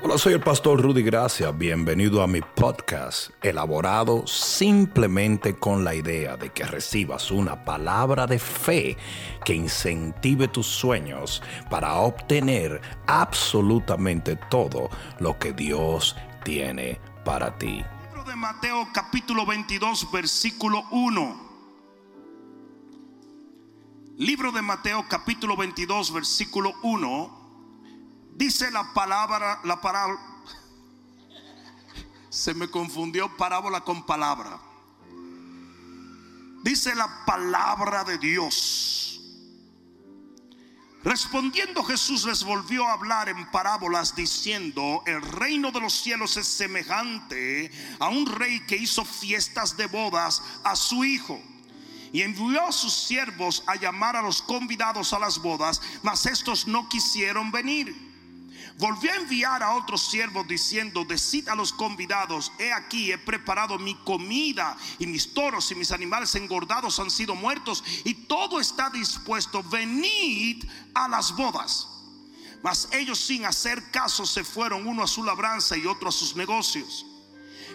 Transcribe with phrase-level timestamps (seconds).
[0.00, 1.50] Hola, soy el pastor Rudy Gracia.
[1.50, 8.38] Bienvenido a mi podcast, elaborado simplemente con la idea de que recibas una palabra de
[8.38, 8.96] fe
[9.44, 14.88] que incentive tus sueños para obtener absolutamente todo
[15.18, 17.84] lo que Dios tiene para ti.
[18.04, 21.48] Libro de Mateo capítulo 22 versículo 1.
[24.18, 27.37] Libro de Mateo capítulo 22 versículo 1
[28.38, 30.38] dice la palabra la parábola
[32.30, 34.60] se me confundió parábola con palabra.
[36.62, 39.20] Dice la palabra de Dios.
[41.02, 46.46] Respondiendo Jesús les volvió a hablar en parábolas diciendo, el reino de los cielos es
[46.46, 51.40] semejante a un rey que hizo fiestas de bodas a su hijo.
[52.12, 56.66] Y envió a sus siervos a llamar a los convidados a las bodas, mas estos
[56.66, 58.07] no quisieron venir.
[58.78, 63.76] Volvió a enviar a otros siervos diciendo, decid a los convidados, he aquí, he preparado
[63.76, 68.88] mi comida y mis toros y mis animales engordados han sido muertos y todo está
[68.88, 71.88] dispuesto, venid a las bodas.
[72.62, 76.36] Mas ellos sin hacer caso se fueron uno a su labranza y otro a sus
[76.36, 77.04] negocios.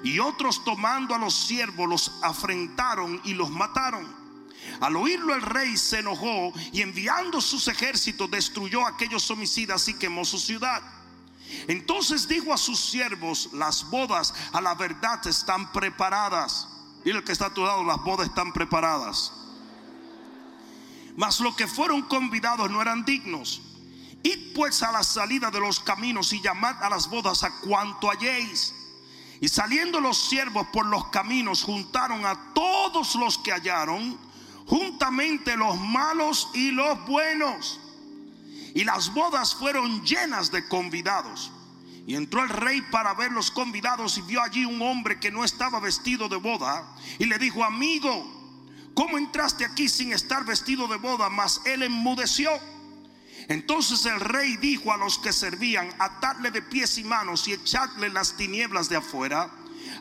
[0.05, 4.22] Y otros tomando a los siervos los afrentaron y los mataron.
[4.83, 9.93] Al oírlo el rey se enojó y enviando sus ejércitos destruyó a aquellos homicidas y
[9.93, 10.81] quemó su ciudad.
[11.69, 16.67] Entonces dijo a sus siervos, las bodas a la verdad están preparadas.
[17.05, 19.31] Dile que está a tu lado, las bodas están preparadas.
[21.15, 23.61] Mas los que fueron convidados no eran dignos.
[24.21, 28.11] Id pues a la salida de los caminos y llamad a las bodas a cuanto
[28.11, 28.75] halléis.
[29.39, 34.32] Y saliendo los siervos por los caminos juntaron a todos los que hallaron,
[34.65, 37.79] juntamente los malos y los buenos.
[38.73, 41.51] Y las bodas fueron llenas de convidados.
[42.05, 45.45] Y entró el rey para ver los convidados y vio allí un hombre que no
[45.45, 46.95] estaba vestido de boda.
[47.17, 48.11] Y le dijo, amigo,
[48.93, 51.29] ¿cómo entraste aquí sin estar vestido de boda?
[51.29, 52.51] Mas él enmudeció.
[53.47, 58.09] Entonces el rey dijo a los que servían, atadle de pies y manos y echadle
[58.09, 59.49] las tinieblas de afuera.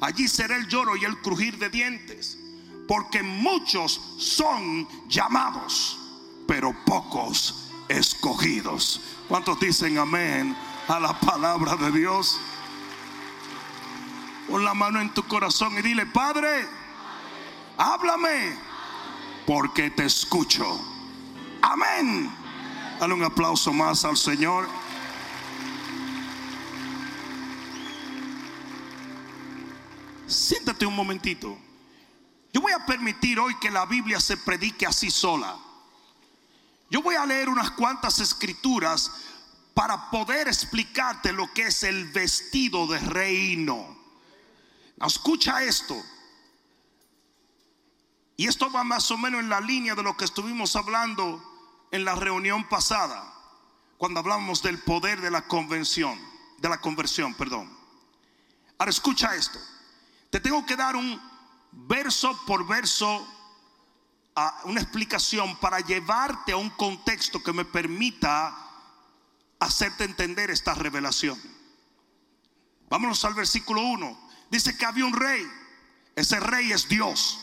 [0.01, 2.39] Allí será el lloro y el crujir de dientes.
[2.93, 5.99] Porque muchos son llamados,
[6.47, 9.01] pero pocos escogidos.
[9.29, 10.55] ¿Cuántos dicen amén
[10.89, 12.39] a la palabra de Dios?
[14.47, 16.69] Pon la mano en tu corazón y dile, Padre,
[17.79, 18.59] háblame,
[19.47, 20.79] porque te escucho.
[21.63, 22.31] Amén.
[23.01, 24.69] Dale un aplauso más al Señor.
[30.27, 31.57] Siéntate un momentito.
[32.53, 35.57] Yo voy a permitir hoy que la Biblia se predique así sola.
[36.91, 39.11] Yo voy a leer unas cuantas escrituras
[39.73, 43.97] para poder explicarte lo que es el vestido de reino.
[45.01, 45.97] Escucha esto.
[48.37, 51.43] Y esto va más o menos en la línea de lo que estuvimos hablando
[51.91, 53.33] en la reunión pasada,
[53.97, 56.19] cuando hablamos del poder de la convención,
[56.59, 57.71] de la conversión, perdón.
[58.79, 59.59] Ahora escucha esto.
[60.31, 61.32] Te tengo que dar un
[61.73, 63.27] verso por verso
[64.65, 68.57] una explicación para llevarte a un contexto que me permita
[69.59, 71.41] hacerte entender esta revelación.
[72.89, 74.29] Vámonos al versículo 1.
[74.51, 75.47] Dice que había un rey.
[76.15, 77.41] Ese rey es Dios.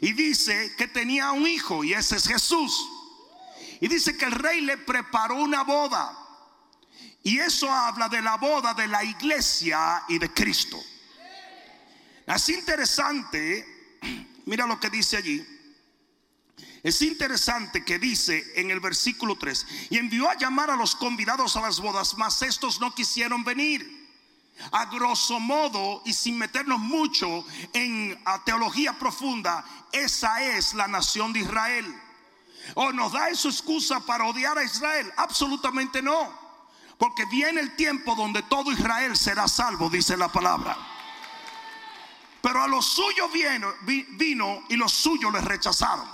[0.00, 2.86] Y dice que tenía un hijo y ese es Jesús.
[3.80, 6.16] Y dice que el rey le preparó una boda.
[7.22, 10.78] Y eso habla de la boda de la iglesia y de Cristo.
[12.34, 13.98] Es interesante,
[14.46, 15.44] mira lo que dice allí.
[16.82, 21.56] Es interesante que dice en el versículo 3, y envió a llamar a los convidados
[21.56, 23.98] a las bodas, mas estos no quisieron venir.
[24.72, 31.40] A grosso modo y sin meternos mucho en teología profunda, esa es la nación de
[31.40, 31.94] Israel.
[32.74, 35.10] ¿O nos da eso excusa para odiar a Israel?
[35.16, 36.38] Absolutamente no.
[36.98, 40.76] Porque viene el tiempo donde todo Israel será salvo, dice la palabra.
[42.40, 46.08] Pero a los suyos vino, y los suyos les rechazaron.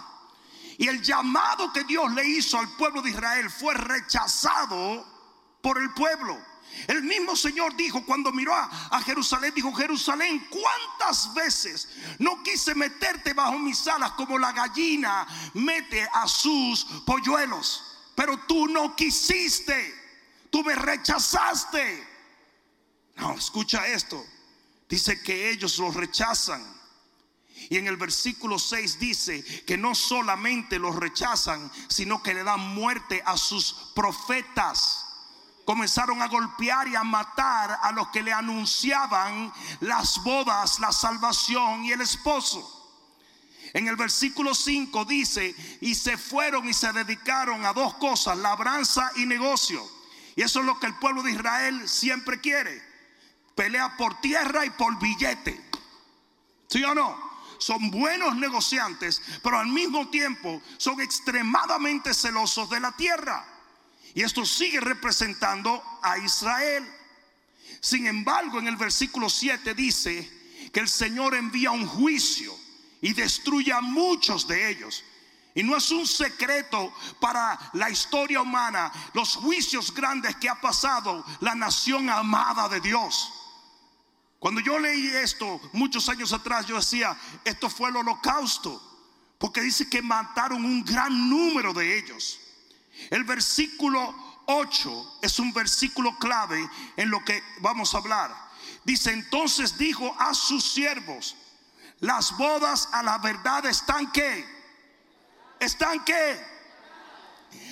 [0.79, 5.07] Y el llamado que Dios le hizo al pueblo de Israel fue rechazado
[5.63, 6.39] por el pueblo.
[6.89, 11.89] El mismo Señor dijo cuando miró a, Jerusalén, dijo, Jerusalén, ¿cuántas veces
[12.19, 18.11] no quise meterte bajo mis alas como la gallina mete a sus polluelos?
[18.15, 19.95] Pero tú no quisiste,
[20.51, 22.07] tú me rechazaste.
[23.17, 24.23] No, escucha esto.
[24.89, 26.77] Dice que ellos lo rechazan
[27.71, 32.61] y en el versículo 6 dice que no solamente los rechazan, sino que le dan
[32.75, 35.03] muerte a sus profetas.
[35.65, 41.85] comenzaron a golpear y a matar a los que le anunciaban las bodas, la salvación
[41.85, 42.73] y el esposo.
[43.73, 49.11] En el versículo 5 dice, y se fueron y se dedicaron a dos cosas, labranza
[49.17, 49.85] y negocio.
[50.37, 52.81] Y eso es lo que el pueblo de Israel siempre quiere.
[53.57, 55.61] Pelea por tierra y por billete.
[56.69, 57.27] ¿Sí o no?
[57.59, 63.45] Son buenos negociantes, pero al mismo tiempo son extremadamente celosos de la tierra.
[64.15, 66.87] Y esto sigue representando a Israel.
[67.81, 72.55] Sin embargo, en el versículo 7 dice que el Señor envía un juicio
[73.01, 75.03] y destruye a muchos de ellos.
[75.55, 81.25] Y no es un secreto para la historia humana los juicios grandes que ha pasado
[81.41, 83.33] la nación amada de Dios.
[84.47, 88.81] Cuando yo leí esto muchos años atrás, yo decía, esto fue el holocausto,
[89.39, 92.39] porque dice que mataron un gran número de ellos.
[93.11, 94.15] El versículo
[94.47, 96.65] 8 es un versículo clave
[96.97, 98.33] en lo que vamos a hablar.
[98.85, 101.35] Dice, entonces dijo a sus siervos,
[101.99, 104.47] las bodas a la verdad están que,
[105.59, 106.41] están que,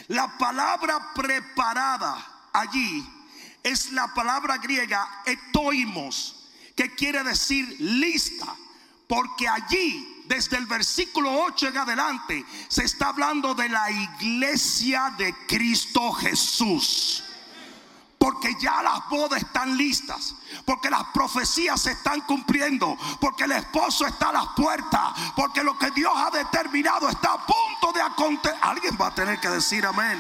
[0.09, 3.09] la palabra preparada allí
[3.63, 6.41] es la palabra griega etoimos,
[6.75, 8.55] que quiere decir lista,
[9.07, 15.35] porque allí desde el versículo 8 en adelante, se está hablando de la iglesia de
[15.47, 17.23] Cristo Jesús.
[18.19, 20.35] Porque ya las bodas están listas.
[20.65, 22.97] Porque las profecías se están cumpliendo.
[23.21, 25.13] Porque el esposo está a las puertas.
[25.37, 28.59] Porque lo que Dios ha determinado está a punto de acontecer.
[28.63, 30.19] Alguien va a tener que decir amén.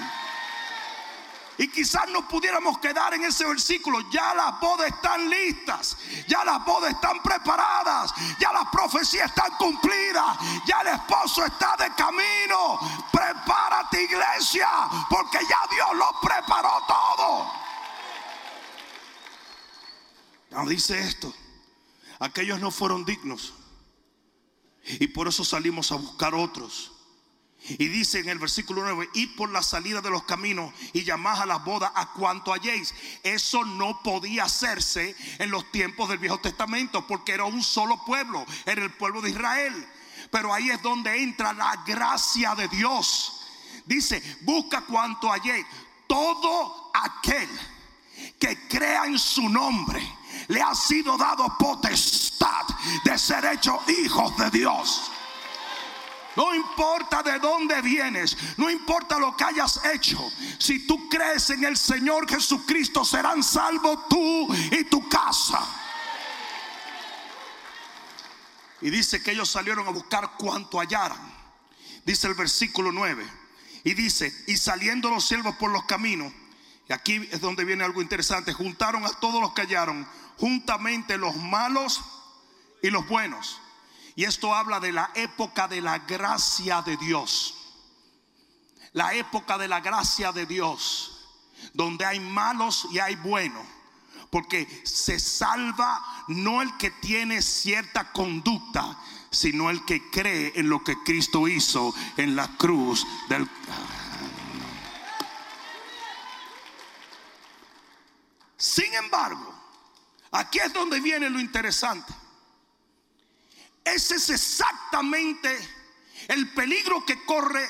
[1.56, 4.00] Y quizás nos pudiéramos quedar en ese versículo.
[4.10, 5.96] Ya las bodas están listas.
[6.26, 8.12] Ya las bodas están preparadas.
[8.40, 10.36] Ya las profecías están cumplidas.
[10.66, 12.78] Ya el esposo está de camino.
[13.12, 14.68] Prepárate iglesia.
[15.08, 17.52] Porque ya Dios lo preparó todo.
[20.50, 21.32] No dice esto.
[22.18, 23.54] Aquellos no fueron dignos.
[24.82, 26.93] Y por eso salimos a buscar otros.
[27.66, 31.40] Y dice en el versículo 9, id por la salida de los caminos y llamad
[31.40, 32.94] a las bodas a cuanto halléis.
[33.22, 38.44] Eso no podía hacerse en los tiempos del Viejo Testamento porque era un solo pueblo,
[38.66, 39.88] era el pueblo de Israel.
[40.30, 43.40] Pero ahí es donde entra la gracia de Dios.
[43.86, 45.64] Dice, busca cuanto halléis.
[46.06, 47.48] Todo aquel
[48.38, 50.06] que crea en su nombre
[50.48, 52.66] le ha sido dado potestad
[53.04, 55.10] de ser hecho hijos de Dios.
[56.36, 60.18] No importa de dónde vienes, no importa lo que hayas hecho.
[60.58, 65.60] Si tú crees en el Señor Jesucristo, serán salvos tú y tu casa.
[68.80, 71.32] Y dice que ellos salieron a buscar cuanto hallaran.
[72.04, 73.24] Dice el versículo 9.
[73.84, 76.32] Y dice, y saliendo los siervos por los caminos,
[76.88, 81.36] y aquí es donde viene algo interesante, juntaron a todos los que hallaron, juntamente los
[81.36, 82.00] malos
[82.82, 83.60] y los buenos
[84.16, 87.54] y esto habla de la época de la gracia de Dios.
[88.92, 91.26] La época de la gracia de Dios,
[91.72, 93.66] donde hay malos y hay buenos.
[94.30, 98.96] Porque se salva no el que tiene cierta conducta,
[99.30, 103.48] sino el que cree en lo que Cristo hizo en la cruz del...
[108.56, 109.54] Sin embargo,
[110.30, 112.12] aquí es donde viene lo interesante.
[113.84, 115.56] Ese es exactamente
[116.28, 117.68] el peligro que corre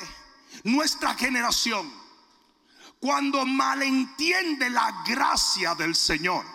[0.63, 1.93] nuestra generación
[3.01, 6.47] cuando malentiende la gracia del Señor.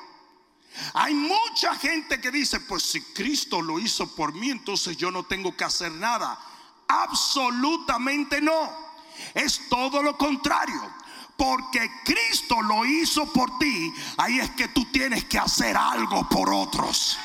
[0.94, 5.24] Hay mucha gente que dice, pues si Cristo lo hizo por mí, entonces yo no
[5.24, 6.39] tengo que hacer nada.
[6.88, 8.72] Absolutamente no.
[9.34, 11.00] Es todo lo contrario.
[11.38, 16.54] Porque Cristo lo hizo por ti, ahí es que tú tienes que hacer algo por
[16.54, 17.18] otros.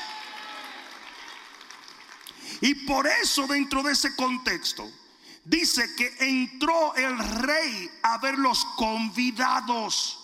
[2.64, 4.90] Y por eso dentro de ese contexto
[5.44, 10.18] dice que entró el rey a ver los convidados.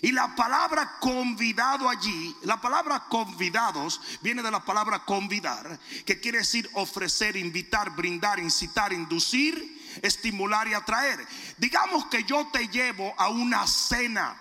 [0.00, 6.38] Y la palabra convidado allí, la palabra convidados viene de la palabra convidar, que quiere
[6.38, 11.24] decir ofrecer, invitar, brindar, incitar, inducir, estimular y atraer.
[11.58, 14.36] Digamos que yo te llevo a una cena,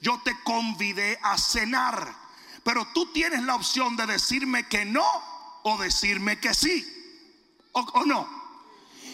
[0.00, 2.16] yo te convidé a cenar,
[2.64, 5.31] pero tú tienes la opción de decirme que no
[5.62, 6.92] o decirme que sí
[7.72, 8.42] o, no.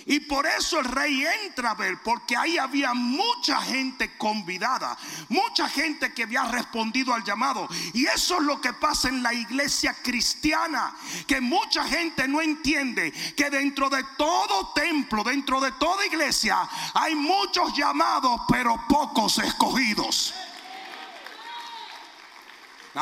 [0.06, 4.96] Y por eso el rey entra a ver, porque ahí había mucha gente convidada,
[5.28, 7.68] mucha gente que había respondido al llamado.
[7.92, 10.94] Y eso es lo que pasa en la iglesia cristiana,
[11.26, 16.56] que mucha gente no entiende que dentro de todo templo, dentro de toda iglesia,
[16.94, 20.32] hay muchos llamados, pero pocos escogidos.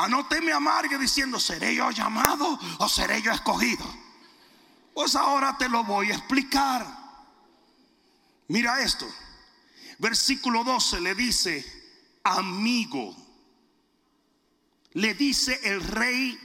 [0.05, 3.85] No te me amargue diciendo, ¿seré yo llamado o seré yo escogido?
[4.93, 6.85] Pues ahora te lo voy a explicar.
[8.49, 9.07] Mira esto.
[9.99, 11.65] Versículo 12 le dice,
[12.23, 13.15] amigo.
[14.91, 16.37] Le dice el rey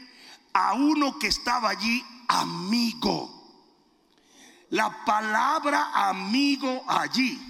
[0.52, 3.42] a uno que estaba allí, amigo.
[4.70, 7.40] La palabra amigo allí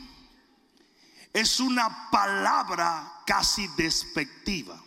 [1.33, 4.83] es una palabra casi despectiva.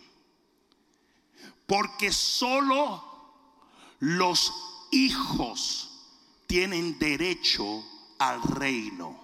[1.66, 3.04] Porque solo
[3.98, 4.52] los
[4.92, 5.90] hijos
[6.46, 7.84] tienen derecho
[8.18, 9.18] al reino.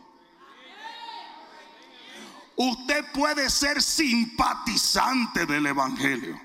[2.56, 6.40] Usted puede ser simpatizante del Evangelio.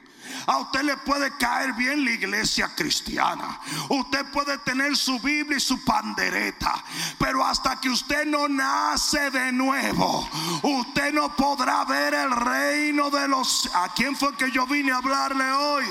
[0.45, 3.59] A usted le puede caer bien la iglesia cristiana.
[3.89, 6.83] Usted puede tener su Biblia y su pandereta.
[7.19, 10.29] Pero hasta que usted no nace de nuevo,
[10.63, 13.69] usted no podrá ver el reino de los...
[13.73, 15.85] ¿A quién fue que yo vine a hablarle hoy?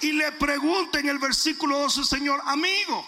[0.00, 3.06] Y le pregunta en el versículo 12, Señor, amigo.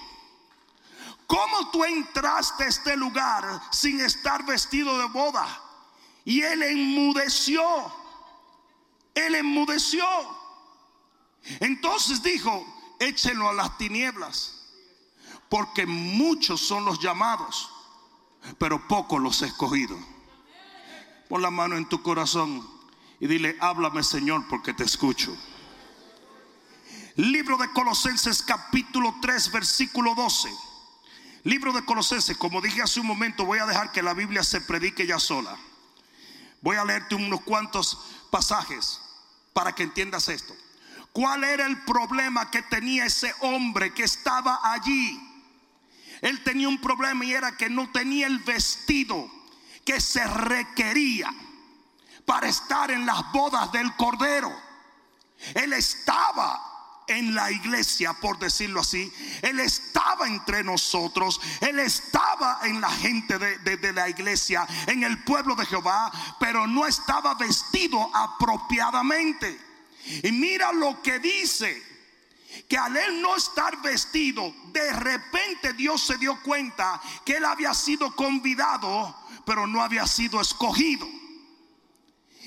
[1.27, 5.62] ¿Cómo tú entraste a este lugar sin estar vestido de boda?
[6.25, 7.63] Y él enmudeció.
[9.15, 10.05] Él enmudeció.
[11.61, 12.65] Entonces dijo,
[12.99, 14.55] échenlo a las tinieblas,
[15.49, 17.69] porque muchos son los llamados,
[18.59, 19.99] pero pocos los escogidos.
[21.29, 22.67] Pon la mano en tu corazón
[23.19, 25.37] y dile, háblame Señor, porque te escucho.
[27.17, 30.49] Libro de Colosenses capítulo 3, versículo 12.
[31.45, 34.61] Libro de Colosenses, como dije hace un momento, voy a dejar que la Biblia se
[34.61, 35.59] predique ya sola.
[36.63, 37.99] Voy a leerte unos cuantos
[38.31, 39.01] pasajes
[39.53, 40.55] para que entiendas esto.
[41.13, 45.21] ¿Cuál era el problema que tenía ese hombre que estaba allí?
[46.23, 49.31] Él tenía un problema y era que no tenía el vestido
[49.85, 51.29] que se requería
[52.25, 54.51] para estar en las bodas del Cordero.
[55.55, 56.72] Él estaba
[57.19, 59.13] en la iglesia, por decirlo así.
[59.43, 61.41] Él estaba entre nosotros.
[61.61, 66.87] Él estaba en la gente de, la iglesia, en el pueblo de Jehová, pero no
[66.87, 69.61] estaba vestido apropiadamente.
[70.23, 71.91] Y mira lo que dice.
[72.69, 77.73] Que al él no estar vestido, de repente Dios se dio cuenta que él había
[77.73, 79.15] sido convidado,
[79.47, 81.09] pero no había sido escogido.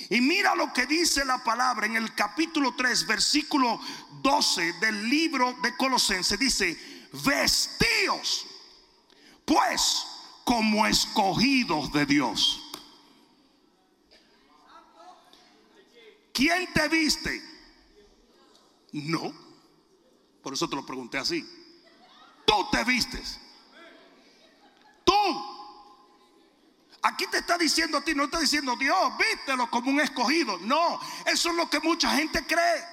[0.09, 3.79] Y mira lo que dice la palabra en el capítulo 3, versículo
[4.21, 6.38] 12 del libro de Colosenses.
[6.38, 8.45] Dice, vestíos
[9.45, 10.05] pues
[10.43, 12.62] como escogidos de Dios.
[16.33, 17.41] ¿Quién te viste?
[18.91, 19.33] No.
[20.41, 21.47] Por eso te lo pregunté así.
[22.45, 23.39] Tú te vistes.
[25.05, 25.54] Tú
[27.05, 30.57] Aquí te está diciendo a ti, no está diciendo Dios, vístelo como un escogido.
[30.62, 32.83] No, eso es lo que mucha gente cree.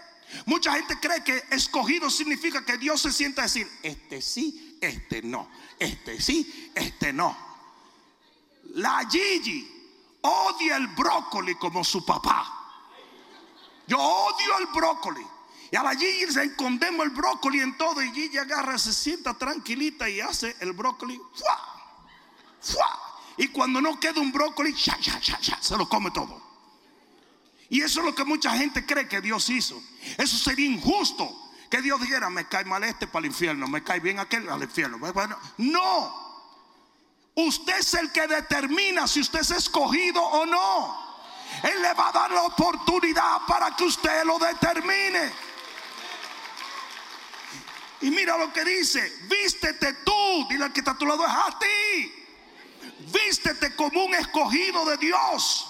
[0.44, 5.22] Mucha gente cree que escogido significa que Dios se sienta a decir, este sí, este
[5.22, 7.34] no, este sí, este no.
[8.74, 9.66] La Gigi
[10.20, 12.52] odia el brócoli como su papá.
[13.86, 15.26] Yo odio el brócoli.
[15.70, 18.02] Y a la Gigi se escondemos el brócoli en todo.
[18.02, 21.18] Y Gigi agarra, se sienta tranquilita y hace el brócoli.
[21.34, 21.58] ¡fua!
[22.60, 23.11] ¡fua!
[23.42, 26.40] Y cuando no queda un brócoli, se lo come todo.
[27.70, 29.82] Y eso es lo que mucha gente cree que Dios hizo.
[30.16, 31.28] Eso sería injusto.
[31.68, 34.62] Que Dios dijera, me cae mal este para el infierno, me cae bien aquel al
[34.62, 34.96] infierno.
[35.56, 36.22] no.
[37.34, 41.26] Usted es el que determina si usted es escogido o no.
[41.64, 45.32] Él le va a dar la oportunidad para que usted lo determine.
[48.02, 51.32] Y mira lo que dice, vístete tú, dile al que está a tu lado, es
[51.32, 52.21] a ti
[53.12, 55.68] vístete como un escogido de Dios.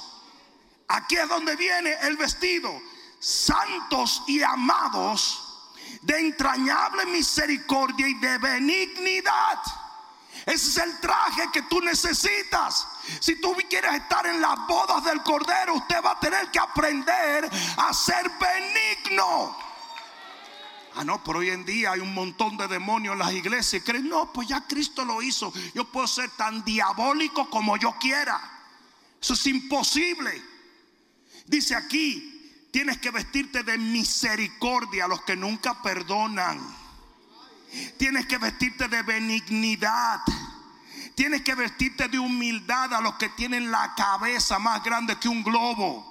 [0.88, 2.70] Aquí es donde viene el vestido.
[3.18, 5.52] Santos y amados
[6.02, 9.58] de entrañable misericordia y de benignidad.
[10.46, 12.86] Ese es el traje que tú necesitas.
[13.20, 17.48] Si tú quieres estar en las bodas del Cordero, usted va a tener que aprender
[17.76, 19.56] a ser benigno.
[20.94, 23.82] Ah, no, pero hoy en día hay un montón de demonios en las iglesias.
[23.84, 25.52] Creen, no, pues ya Cristo lo hizo.
[25.74, 28.40] Yo puedo ser tan diabólico como yo quiera.
[29.20, 30.30] Eso es imposible.
[31.46, 36.60] Dice aquí, tienes que vestirte de misericordia a los que nunca perdonan.
[37.96, 40.20] Tienes que vestirte de benignidad.
[41.14, 45.42] Tienes que vestirte de humildad a los que tienen la cabeza más grande que un
[45.42, 46.10] globo.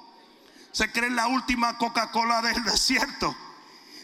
[0.71, 3.35] Se creen la última Coca-Cola del desierto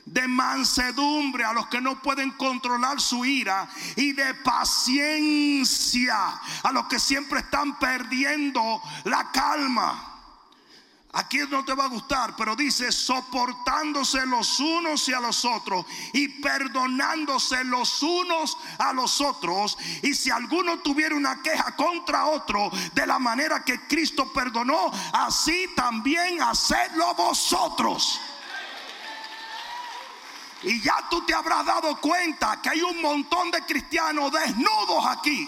[0.08, 6.16] de mansedumbre a los que no pueden controlar su ira y de paciencia
[6.64, 10.14] a los que siempre están perdiendo la calma.
[11.14, 15.86] Aquí no te va a gustar, pero dice soportándose los unos y a los otros
[16.14, 19.78] y perdonándose los unos a los otros.
[20.04, 25.70] Y si alguno tuviera una queja contra otro de la manera que Cristo perdonó, así
[25.76, 28.20] también hacedlo vosotros.
[30.64, 35.48] Y ya tú te habrás dado cuenta que hay un montón de cristianos desnudos aquí.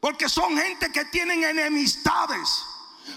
[0.00, 2.64] Porque son gente que tienen enemistades.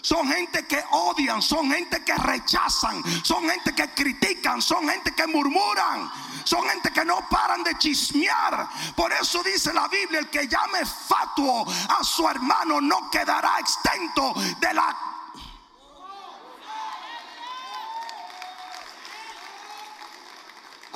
[0.01, 5.25] Son gente que odian, son gente que rechazan, son gente que critican, son gente que
[5.27, 6.12] murmuran,
[6.43, 8.69] son gente que no paran de chismear.
[8.96, 14.34] Por eso dice la Biblia, el que llame fatuo a su hermano no quedará extento
[14.60, 14.96] de la...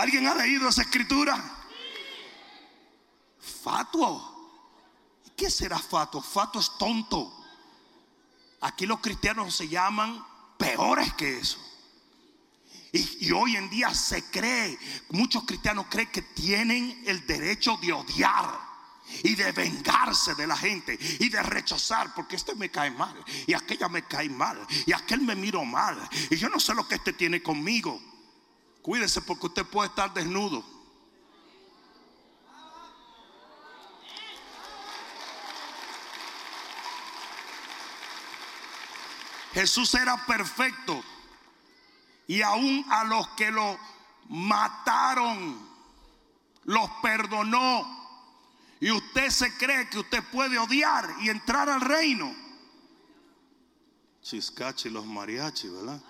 [0.03, 1.41] ¿Alguien ha leído esa escritura?
[3.63, 4.51] Fatuo.
[5.33, 6.21] ¿Qué será fatuo?
[6.21, 7.33] Fatuo es tonto.
[8.59, 10.21] Aquí los cristianos se llaman
[10.57, 11.57] peores que eso.
[12.91, 14.77] Y, hoy en día se cree,
[15.11, 18.59] muchos cristianos creen que tienen el derecho de odiar
[19.23, 23.15] y de vengarse de la gente y de rechazar porque este me cae mal
[23.47, 25.97] y aquella me cae mal y aquel me miro mal
[26.29, 28.12] y yo no sé lo que este tiene conmigo.
[28.83, 30.61] Cuídese porque usted puede estar desnudo.
[39.53, 41.01] Jesús era perfecto.
[42.27, 43.79] Y aún a los que lo
[44.27, 45.65] mataron,
[46.65, 48.01] los perdonó.
[48.81, 52.35] Y usted se cree que usted puede odiar y entrar al reino.
[54.21, 56.01] Chiscachi los mariachi, ¿verdad?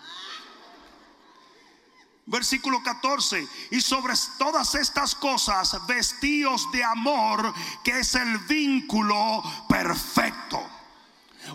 [2.25, 3.47] Versículo 14.
[3.71, 7.53] Y sobre todas estas cosas, vestíos de amor,
[7.83, 10.61] que es el vínculo perfecto.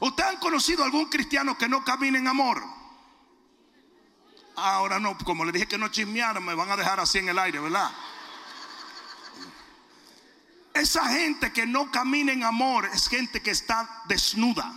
[0.00, 2.62] ¿Usted han conocido algún cristiano que no camina en amor?
[4.56, 7.38] Ahora no, como le dije que no chismearan, me van a dejar así en el
[7.38, 7.90] aire, ¿verdad?
[10.74, 14.72] Esa gente que no camina en amor es gente que está desnuda.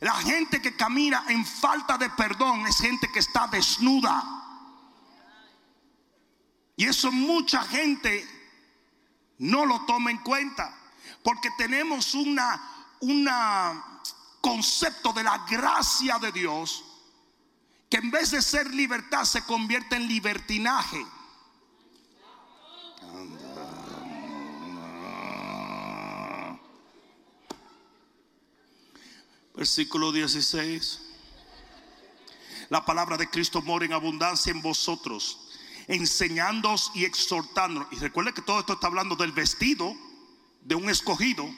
[0.00, 4.22] La gente que camina en falta de perdón es gente que está desnuda.
[6.76, 8.26] Y eso mucha gente
[9.38, 10.74] no lo toma en cuenta.
[11.22, 13.28] Porque tenemos una un
[14.40, 16.84] concepto de la gracia de Dios
[17.88, 21.04] que en vez de ser libertad se convierte en libertinaje.
[29.54, 31.00] Versículo 16.
[32.68, 35.48] La palabra de Cristo mora en abundancia en vosotros,
[35.88, 37.92] enseñándoos y exhortándonos.
[37.92, 39.94] Y recuerde que todo esto está hablando del vestido
[40.62, 41.48] de un escogido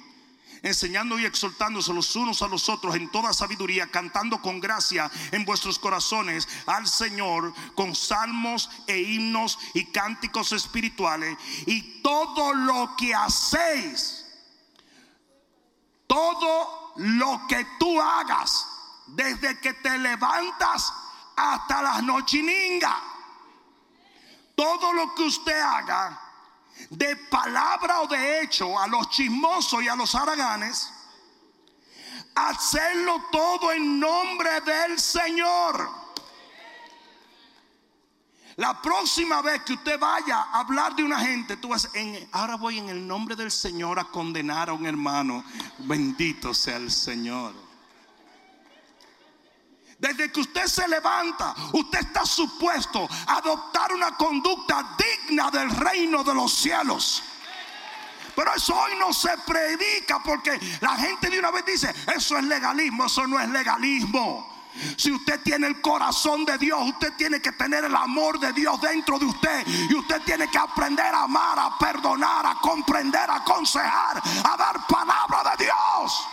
[0.62, 5.44] enseñando y exhortándose los unos a los otros en toda sabiduría, cantando con gracia en
[5.44, 11.36] vuestros corazones al Señor con salmos e himnos y cánticos espirituales.
[11.66, 14.24] Y todo lo que hacéis,
[16.06, 18.66] todo lo que tú hagas,
[19.06, 20.92] desde que te levantas
[21.36, 22.96] hasta las nochiningas,
[24.54, 26.20] todo lo que usted haga,
[26.90, 30.92] de palabra o de hecho a los chismosos y a los haraganes,
[32.34, 36.01] hacerlo todo en nombre del Señor.
[38.56, 42.56] La próxima vez que usted vaya a hablar de una gente, tú vas en, ahora
[42.56, 45.44] voy en el nombre del Señor a condenar a un hermano.
[45.78, 47.54] Bendito sea el Señor.
[49.98, 56.24] Desde que usted se levanta, usted está supuesto a adoptar una conducta digna del reino
[56.24, 57.22] de los cielos.
[58.34, 62.44] Pero eso hoy no se predica porque la gente de una vez dice, eso es
[62.44, 64.51] legalismo, eso no es legalismo.
[64.96, 68.80] Si usted tiene el corazón de Dios, usted tiene que tener el amor de Dios
[68.80, 69.66] dentro de usted.
[69.66, 74.86] Y usted tiene que aprender a amar, a perdonar, a comprender, a aconsejar, a dar
[74.86, 76.28] palabra de Dios.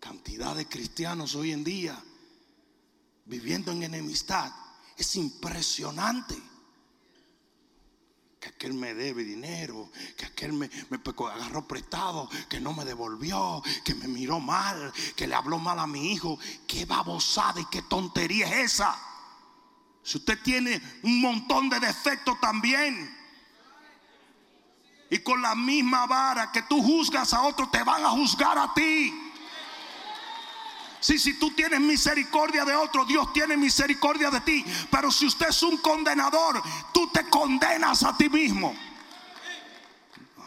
[0.00, 2.02] cantidad de cristianos hoy en día
[3.26, 4.50] viviendo en enemistad
[4.96, 6.34] es impresionante.
[8.40, 10.70] Que aquel me debe dinero, que aquel me,
[11.32, 15.86] agarró prestado, que no me devolvió, que me miró mal, que le habló mal a
[15.86, 16.38] mi hijo.
[16.66, 18.96] Qué babosada y qué tontería es esa.
[20.02, 23.16] Si usted tiene un montón de defectos también,
[25.10, 28.72] y con la misma vara que tú juzgas a otro, te van a juzgar a
[28.74, 29.27] ti.
[31.00, 34.64] Si, si tú tienes misericordia de otro, Dios tiene misericordia de ti.
[34.90, 38.74] Pero si usted es un condenador, tú te condenas a ti mismo.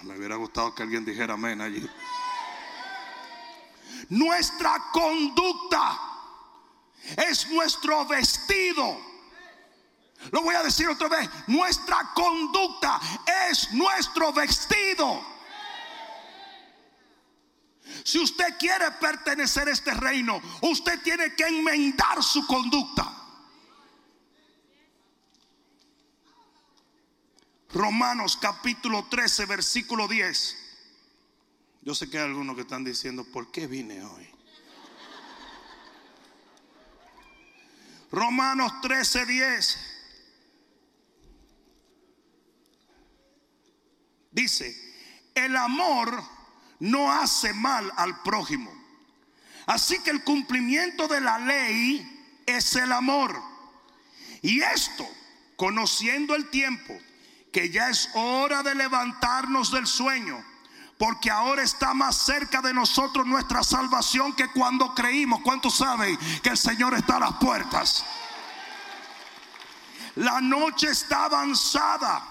[0.03, 1.87] me hubiera gustado que alguien dijera amén allí.
[4.09, 5.99] Nuestra conducta
[7.15, 9.11] es nuestro vestido.
[10.31, 11.29] Lo voy a decir otra vez.
[11.47, 12.99] Nuestra conducta
[13.49, 15.23] es nuestro vestido.
[18.03, 23.17] Si usted quiere pertenecer a este reino, usted tiene que enmendar su conducta.
[27.73, 30.57] Romanos capítulo 13, versículo 10.
[31.83, 34.29] Yo sé que hay algunos que están diciendo, ¿por qué vine hoy?
[38.11, 39.77] Romanos 13, 10.
[44.31, 44.75] Dice,
[45.33, 46.23] el amor
[46.81, 48.73] no hace mal al prójimo.
[49.67, 53.39] Así que el cumplimiento de la ley es el amor.
[54.41, 55.07] Y esto,
[55.55, 56.97] conociendo el tiempo,
[57.53, 60.43] que ya es hora de levantarnos del sueño,
[60.97, 65.41] porque ahora está más cerca de nosotros nuestra salvación que cuando creímos.
[65.41, 68.03] ¿Cuántos saben que el Señor está a las puertas?
[70.15, 72.27] La noche está avanzada.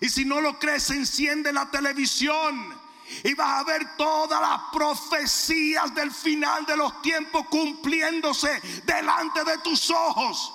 [0.00, 2.83] Y si no lo crees, enciende la televisión
[3.22, 9.58] y vas a ver todas las profecías del final de los tiempos cumpliéndose delante de
[9.58, 10.52] tus ojos.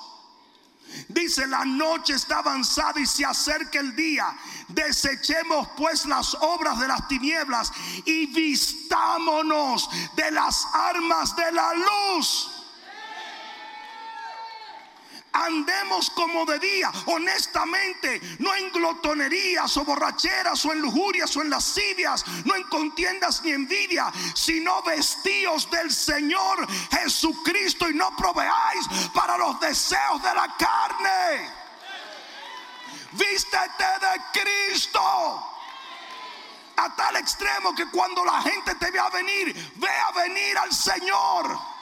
[1.07, 4.35] Dice, la noche está avanzada y se acerca el día.
[4.67, 7.71] Desechemos pues las obras de las tinieblas
[8.05, 12.58] y vistámonos de las armas de la luz
[15.45, 21.49] andemos como de día, honestamente, no en glotonerías o borracheras o en lujurias o en
[21.49, 29.37] lascivias, no en contiendas ni envidia, sino vestíos del Señor Jesucristo y no proveáis para
[29.37, 31.49] los deseos de la carne.
[33.11, 35.49] Vístete de Cristo
[36.75, 41.78] a tal extremo que cuando la gente te vea venir, vea venir al Señor.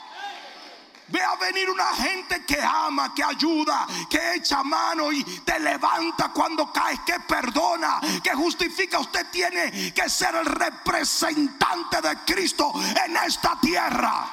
[1.08, 6.30] Ve a venir una gente que ama, que ayuda, que echa mano y te levanta
[6.30, 8.98] cuando caes, que perdona, que justifica.
[8.98, 12.72] Usted tiene que ser el representante de Cristo
[13.06, 14.26] en esta tierra.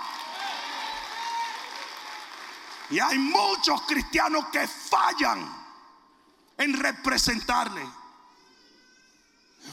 [2.90, 5.48] Y hay muchos cristianos que fallan
[6.58, 7.86] en representarle.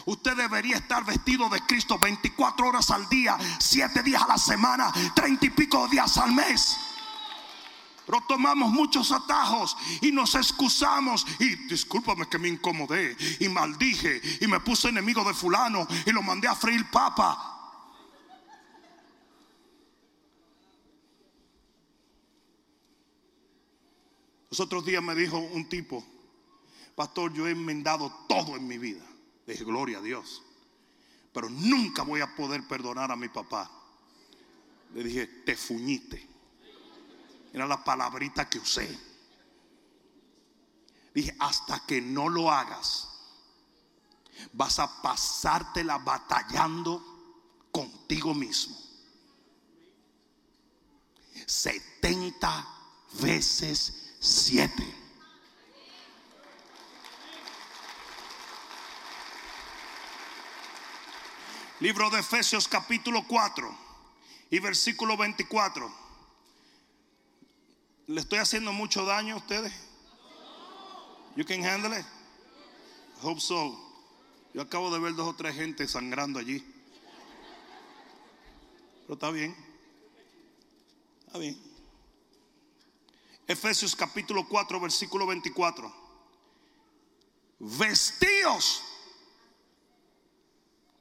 [0.07, 4.93] Usted debería estar vestido de Cristo 24 horas al día, 7 días a la semana,
[5.15, 6.77] 30 y pico días al mes.
[8.07, 11.27] Pero tomamos muchos atajos y nos excusamos.
[11.39, 16.23] Y discúlpame que me incomodé y maldije y me puse enemigo de fulano y lo
[16.23, 17.53] mandé a freír papa.
[24.51, 26.05] Los otros días me dijo un tipo,
[26.95, 29.03] pastor, yo he enmendado todo en mi vida.
[29.47, 30.43] Le dije, gloria a Dios.
[31.33, 33.71] Pero nunca voy a poder perdonar a mi papá.
[34.95, 36.29] Le dije, te fuñiste.
[37.53, 38.99] Era la palabrita que usé.
[41.15, 43.09] Dije, hasta que no lo hagas,
[44.53, 47.05] vas a pasártela batallando
[47.71, 48.77] contigo mismo.
[51.47, 52.69] 70
[53.21, 55.03] veces 7.
[61.81, 63.77] Libro de Efesios capítulo 4
[64.51, 66.12] y versículo 24.
[68.07, 69.73] ¿Le estoy haciendo mucho daño a ustedes?
[71.37, 72.05] You can handle it?
[73.23, 73.79] hope so.
[74.53, 76.63] Yo acabo de ver dos o tres gente sangrando allí.
[79.03, 79.57] Pero está bien.
[81.27, 81.59] Está bien.
[83.47, 85.95] Efesios capítulo 4, versículo 24.
[87.61, 88.83] Vestíos.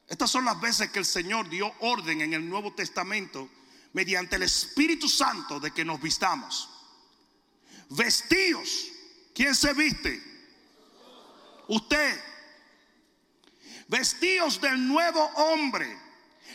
[0.08, 3.50] Estas son las veces que el Señor dio orden en el Nuevo Testamento
[3.94, 6.71] mediante el Espíritu Santo de que nos vistamos.
[7.92, 8.88] Vestíos.
[9.34, 10.22] ¿Quién se viste?
[11.68, 12.22] Usted.
[13.88, 16.00] Vestíos del nuevo hombre,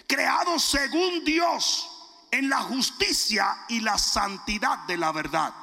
[0.07, 1.91] creado según Dios
[2.31, 5.55] en la justicia y la santidad de la verdad.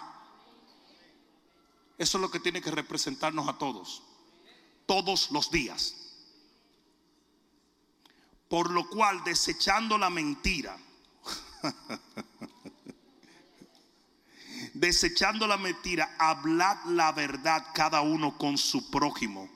[1.97, 4.03] Eso es lo que tiene que representarnos a todos,
[4.85, 5.95] todos los días.
[8.47, 10.77] Por lo cual, desechando la mentira,
[14.73, 19.49] desechando la mentira, hablad la verdad cada uno con su prójimo,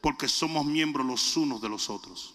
[0.00, 2.34] porque somos miembros los unos de los otros.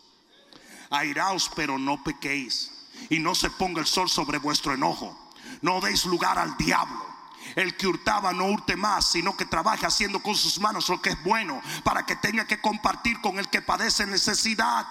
[0.89, 2.71] Airaos, pero no pequéis,
[3.09, 5.17] y no se ponga el sol sobre vuestro enojo.
[5.61, 7.05] No deis lugar al diablo.
[7.55, 11.11] El que hurtaba no hurte más, sino que trabaje haciendo con sus manos lo que
[11.11, 14.85] es bueno, para que tenga que compartir con el que padece necesidad.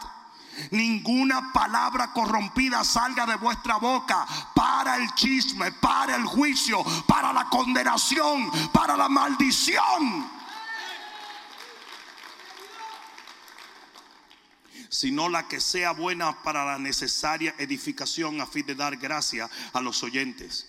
[0.70, 7.48] Ninguna palabra corrompida salga de vuestra boca para el chisme, para el juicio, para la
[7.48, 10.38] condenación, para la maldición.
[14.88, 19.80] Sino la que sea buena para la necesaria edificación a fin de dar gracia a
[19.80, 20.66] los oyentes.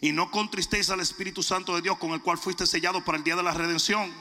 [0.00, 3.24] Y no contristéis al Espíritu Santo de Dios con el cual fuiste sellado para el
[3.24, 4.12] día de la redención.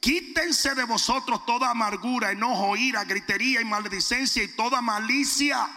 [0.00, 5.68] Quítense de vosotros toda amargura, enojo, ira, gritería y maledicencia y toda malicia.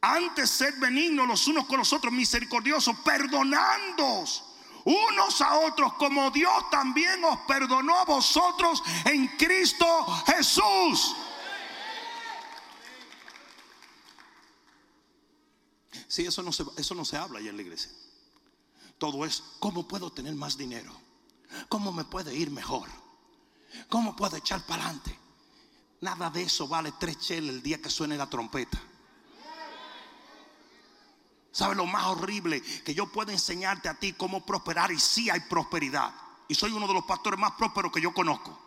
[0.00, 4.44] Antes sed benignos los unos con los otros, misericordiosos, perdonándoos
[4.84, 9.86] unos a otros como Dios también os perdonó a vosotros en Cristo
[10.26, 11.14] Jesús.
[16.08, 17.90] Sí, eso no se, eso no se habla allá en la iglesia.
[18.98, 20.92] Todo es, ¿cómo puedo tener más dinero?
[21.68, 22.88] ¿Cómo me puede ir mejor?
[23.88, 25.18] ¿Cómo puedo echar para adelante?
[26.00, 28.80] Nada de eso vale tres cheles el día que suene la trompeta.
[31.52, 32.62] ¿Sabe lo más horrible?
[32.62, 36.12] Que yo puedo enseñarte a ti cómo prosperar y sí hay prosperidad.
[36.48, 38.58] Y soy uno de los pastores más prósperos que yo conozco.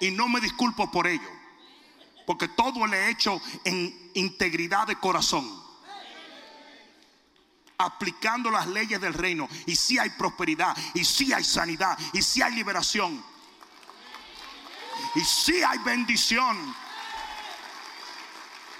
[0.00, 1.28] Y no me disculpo por ello.
[2.26, 5.48] Porque todo le he hecho en integridad de corazón.
[7.82, 9.48] Aplicando las leyes del reino.
[9.66, 10.76] Y sí hay prosperidad.
[10.94, 11.98] Y sí hay sanidad.
[12.12, 13.24] Y sí hay liberación.
[15.14, 16.74] Y sí hay bendición.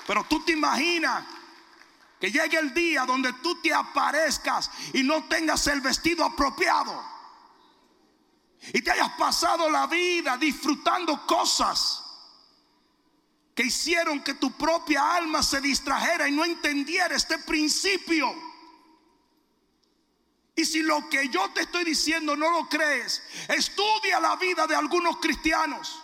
[0.06, 1.24] Pero tú te imaginas
[2.20, 7.02] que llegue el día donde tú te aparezcas y no tengas el vestido apropiado.
[8.74, 12.04] Y te hayas pasado la vida disfrutando cosas
[13.54, 18.49] que hicieron que tu propia alma se distrajera y no entendiera este principio.
[20.60, 24.76] Y si lo que yo te estoy diciendo no lo crees, estudia la vida de
[24.76, 26.02] algunos cristianos.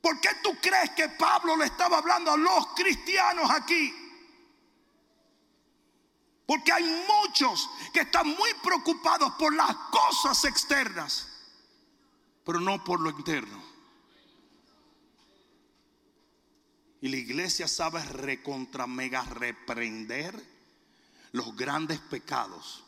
[0.00, 3.92] ¿Por qué tú crees que Pablo le estaba hablando a los cristianos aquí?
[6.46, 11.26] Porque hay muchos que están muy preocupados por las cosas externas,
[12.44, 13.60] pero no por lo interno.
[17.00, 20.57] Y la iglesia sabe recontra mega reprender
[21.32, 22.84] los grandes pecados.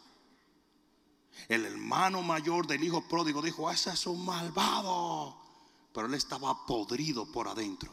[1.49, 5.37] El hermano mayor del hijo pródigo dijo, ese es un malvado.
[5.93, 7.93] Pero él estaba podrido por adentro.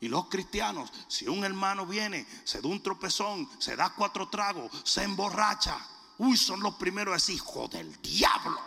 [0.00, 4.70] Y los cristianos, si un hermano viene, se da un tropezón, se da cuatro tragos,
[4.84, 5.76] se emborracha,
[6.18, 8.60] uy, son los primeros a decir, hijo del diablo.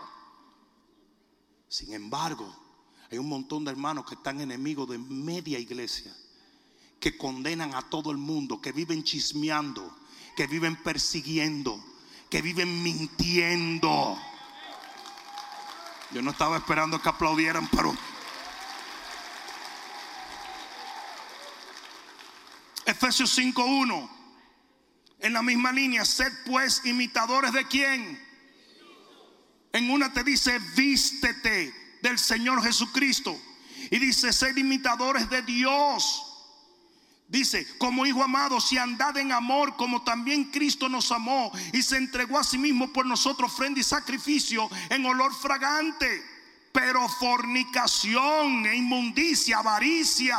[1.69, 2.53] Sin embargo,
[3.09, 6.13] hay un montón de hermanos que están enemigos de media iglesia,
[7.01, 9.97] que condenan a todo el mundo, que viven chismeando,
[10.35, 11.83] que viven persiguiendo,
[12.29, 14.17] que viven mintiendo.
[16.11, 17.97] Yo no estaba esperando que aplaudieran, pero
[22.85, 24.09] Efesios 5.1.
[25.21, 28.21] En la misma línea, sed pues imitadores de quién.
[29.73, 33.35] En una te dice, vístete del Señor Jesucristo.
[33.89, 36.30] Y dice, sed imitadores de Dios.
[37.31, 41.95] Dice, como hijo amado, si andad en amor, como también Cristo nos amó y se
[41.95, 46.21] entregó a sí mismo por nosotros, ofrenda y sacrificio en olor fragante.
[46.73, 50.37] Pero fornicación e inmundicia, avaricia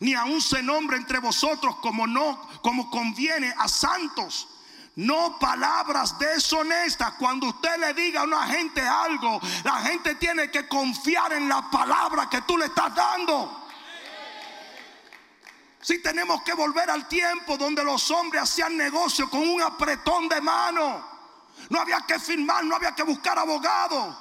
[0.00, 4.48] ni aún se nombre entre vosotros como no, como conviene a santos.
[4.96, 7.14] No palabras deshonestas.
[7.18, 11.68] Cuando usted le diga a una gente algo, la gente tiene que confiar en la
[11.70, 13.63] palabra que tú le estás dando.
[15.84, 20.40] Si tenemos que volver al tiempo donde los hombres hacían negocio con un apretón de
[20.40, 21.06] mano,
[21.68, 24.18] no había que firmar, no había que buscar abogado.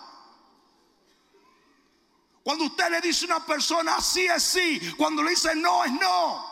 [2.43, 5.93] Cuando usted le dice a una persona sí es sí, cuando le dice no es
[5.93, 6.51] no.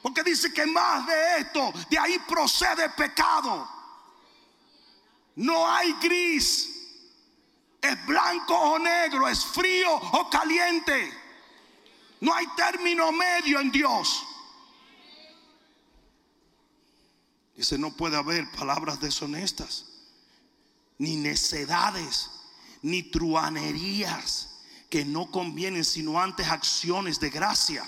[0.00, 3.68] Porque dice que más de esto, de ahí procede pecado.
[5.34, 6.72] No hay gris.
[7.80, 11.12] Es blanco o negro, es frío o caliente.
[12.20, 14.24] No hay término medio en Dios.
[17.56, 19.86] Dice, no puede haber palabras deshonestas,
[20.98, 22.30] ni necedades,
[22.82, 27.84] ni truanerías que no convienen sino antes acciones de gracia.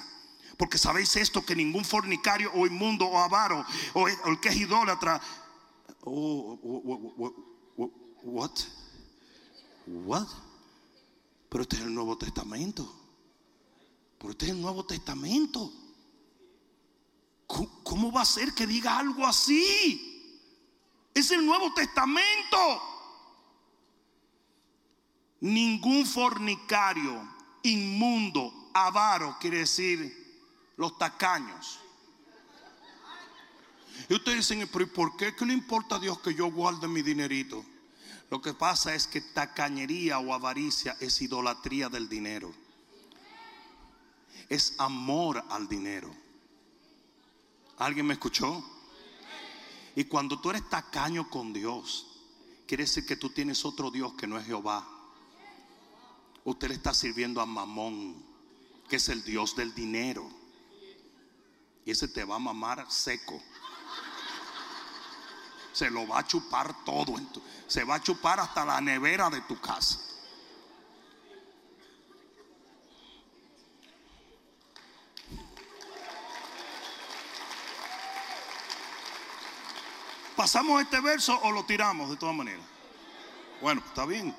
[0.57, 5.21] Porque sabéis esto, que ningún fornicario o inmundo o avaro o el que es idólatra,
[6.05, 6.59] oh,
[8.25, 8.51] what?
[9.87, 10.29] What?
[11.49, 12.93] Pero este es el Nuevo Testamento.
[14.19, 15.73] Pero este es el Nuevo Testamento.
[17.49, 20.15] ¿Cómo va a ser que diga algo así?
[21.15, 22.83] Es el Nuevo Testamento.
[25.41, 27.27] Ningún fornicario,
[27.63, 30.43] inmundo, avaro, quiere decir
[30.77, 31.81] los tacaños.
[34.09, 35.35] Y ustedes dicen, pero ¿por qué?
[35.35, 37.65] ¿Qué le importa a Dios que yo guarde mi dinerito?
[38.31, 42.55] Lo que pasa es que tacañería o avaricia es idolatría del dinero.
[44.49, 46.15] Es amor al dinero.
[47.79, 48.65] ¿Alguien me escuchó?
[49.95, 52.07] Y cuando tú eres tacaño con Dios,
[52.67, 54.87] quiere decir que tú tienes otro Dios que no es Jehová.
[56.45, 58.23] Usted le está sirviendo a Mamón,
[58.89, 60.29] que es el Dios del dinero.
[61.85, 63.41] Y ese te va a mamar seco.
[65.73, 67.15] Se lo va a chupar todo.
[67.67, 69.99] Se va a chupar hasta la nevera de tu casa.
[80.39, 82.65] ¿Pasamos este verso o lo tiramos de todas maneras?
[83.61, 84.33] Bueno, está bien.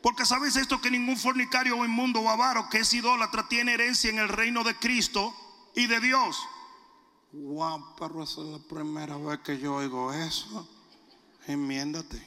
[0.00, 4.08] Porque sabéis esto que ningún fornicario o inmundo o avaro que es idólatra tiene herencia
[4.08, 5.34] en el reino de Cristo
[5.74, 6.38] y de Dios.
[7.32, 10.68] Wow, pero esa es la primera vez que yo oigo eso.
[11.48, 12.24] Enmiéndate.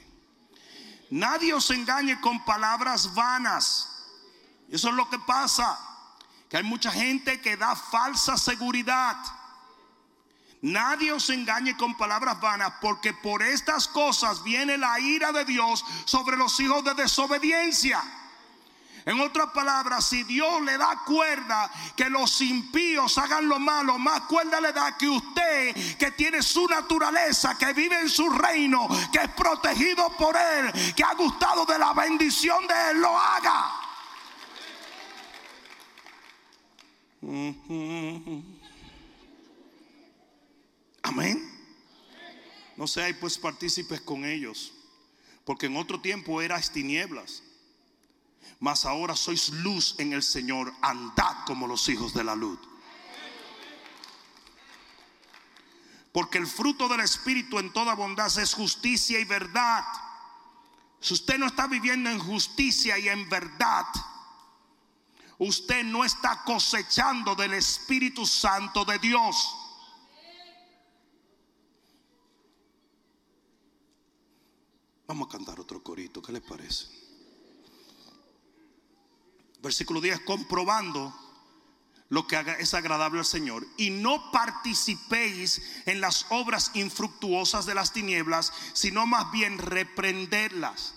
[1.09, 3.87] Nadie os engañe con palabras vanas.
[4.67, 5.79] Eso es lo que pasa.
[6.49, 9.15] Que hay mucha gente que da falsa seguridad.
[10.63, 15.83] Nadie os engañe con palabras vanas, porque por estas cosas viene la ira de Dios
[16.05, 18.01] sobre los hijos de desobediencia.
[19.05, 24.21] En otras palabras, si Dios le da cuerda que los impíos hagan lo malo, más
[24.21, 29.19] cuerda le da que usted, que tiene su naturaleza, que vive en su reino, que
[29.19, 33.71] es protegido por Él, que ha gustado de la bendición de Él, lo haga.
[41.03, 41.53] Amén.
[42.75, 44.73] No seáis pues partícipes con ellos,
[45.45, 47.43] porque en otro tiempo eras tinieblas,
[48.59, 52.59] mas ahora sois luz en el Señor, andad como los hijos de la luz.
[56.11, 59.83] Porque el fruto del Espíritu en toda bondad es justicia y verdad.
[60.99, 63.85] Si usted no está viviendo en justicia y en verdad,
[65.39, 69.62] usted no está cosechando del Espíritu Santo de Dios.
[75.07, 76.87] Vamos a cantar otro corito, ¿qué les parece?
[79.61, 81.13] Versículo 10, comprobando
[82.09, 87.91] lo que es agradable al Señor y no participéis en las obras infructuosas de las
[87.91, 90.95] tinieblas, sino más bien reprenderlas.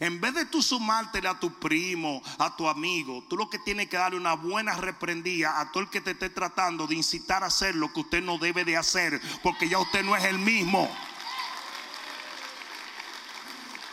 [0.00, 3.88] En vez de tú sumártela a tu primo, a tu amigo, tú lo que tienes
[3.88, 7.46] que darle una buena reprendida a todo el que te esté tratando de incitar a
[7.46, 10.88] hacer lo que usted no debe de hacer, porque ya usted no es el mismo.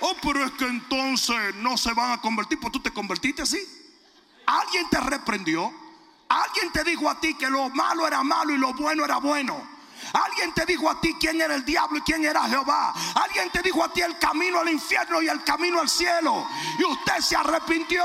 [0.01, 3.59] Oh, pero es que entonces no se van a convertir, pues tú te convertiste así.
[4.45, 5.73] Alguien te reprendió.
[6.27, 9.75] Alguien te dijo a ti que lo malo era malo y lo bueno era bueno.
[10.13, 12.93] Alguien te dijo a ti quién era el diablo y quién era Jehová.
[13.15, 16.47] Alguien te dijo a ti el camino al infierno y el camino al cielo.
[16.77, 18.03] Y usted se arrepintió.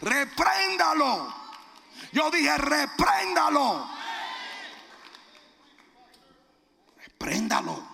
[0.00, 1.34] Repréndalo.
[2.12, 3.88] Yo dije, repréndalo.
[6.96, 7.87] Repréndalo.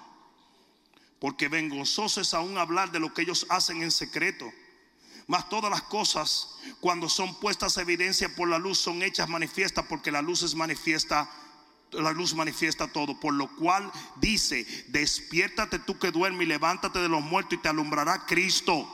[1.24, 1.48] Porque
[2.18, 4.52] es aún hablar de lo que ellos hacen en secreto.
[5.26, 9.86] Mas todas las cosas, cuando son puestas a evidencia por la luz, son hechas manifiestas
[9.88, 11.30] porque la luz es manifiesta
[11.92, 17.08] la luz manifiesta todo, por lo cual dice, despiértate tú que duermes y levántate de
[17.08, 18.86] los muertos y te alumbrará Cristo.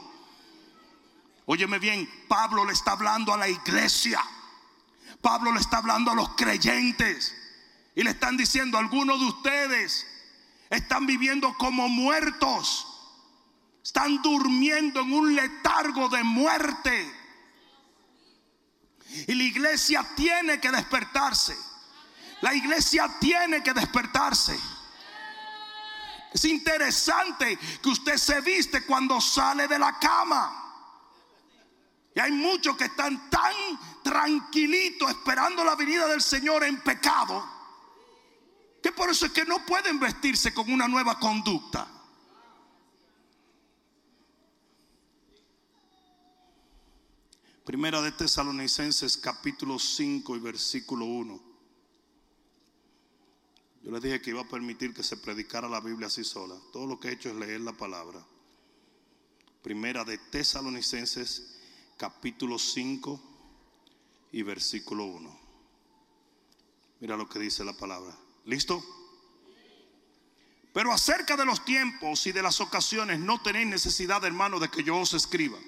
[1.46, 4.22] Óyeme bien, Pablo le está hablando a la iglesia.
[5.20, 7.34] Pablo le está hablando a los creyentes.
[7.96, 10.06] Y le están diciendo, algunos de ustedes
[10.70, 12.87] están viviendo como muertos.
[13.83, 17.14] Están durmiendo en un letargo de muerte.
[19.26, 21.56] Y la iglesia tiene que despertarse.
[22.40, 24.59] La iglesia tiene que despertarse.
[26.32, 30.57] Es interesante que usted se viste cuando sale de la cama.
[32.14, 33.55] Y hay muchos que están tan
[34.05, 37.59] tranquilitos esperando la venida del Señor en pecado
[38.83, 41.87] que por eso es que no pueden vestirse con una nueva conducta.
[47.64, 51.41] Primera de Tesalonicenses capítulo 5 y versículo 1.
[53.83, 56.57] Yo les dije que iba a permitir que se predicara la Biblia así sola.
[56.72, 58.26] Todo lo que he hecho es leer la palabra.
[59.62, 61.59] Primera de Tesalonicenses
[61.97, 63.20] capítulo 5
[64.33, 65.41] y versículo 1.
[67.01, 68.18] Mira lo que dice la palabra.
[68.45, 68.84] ¿Listo?
[70.72, 74.84] Pero acerca de los tiempos y de las ocasiones no tenéis necesidad, hermano, de que
[74.84, 75.59] yo os escriba.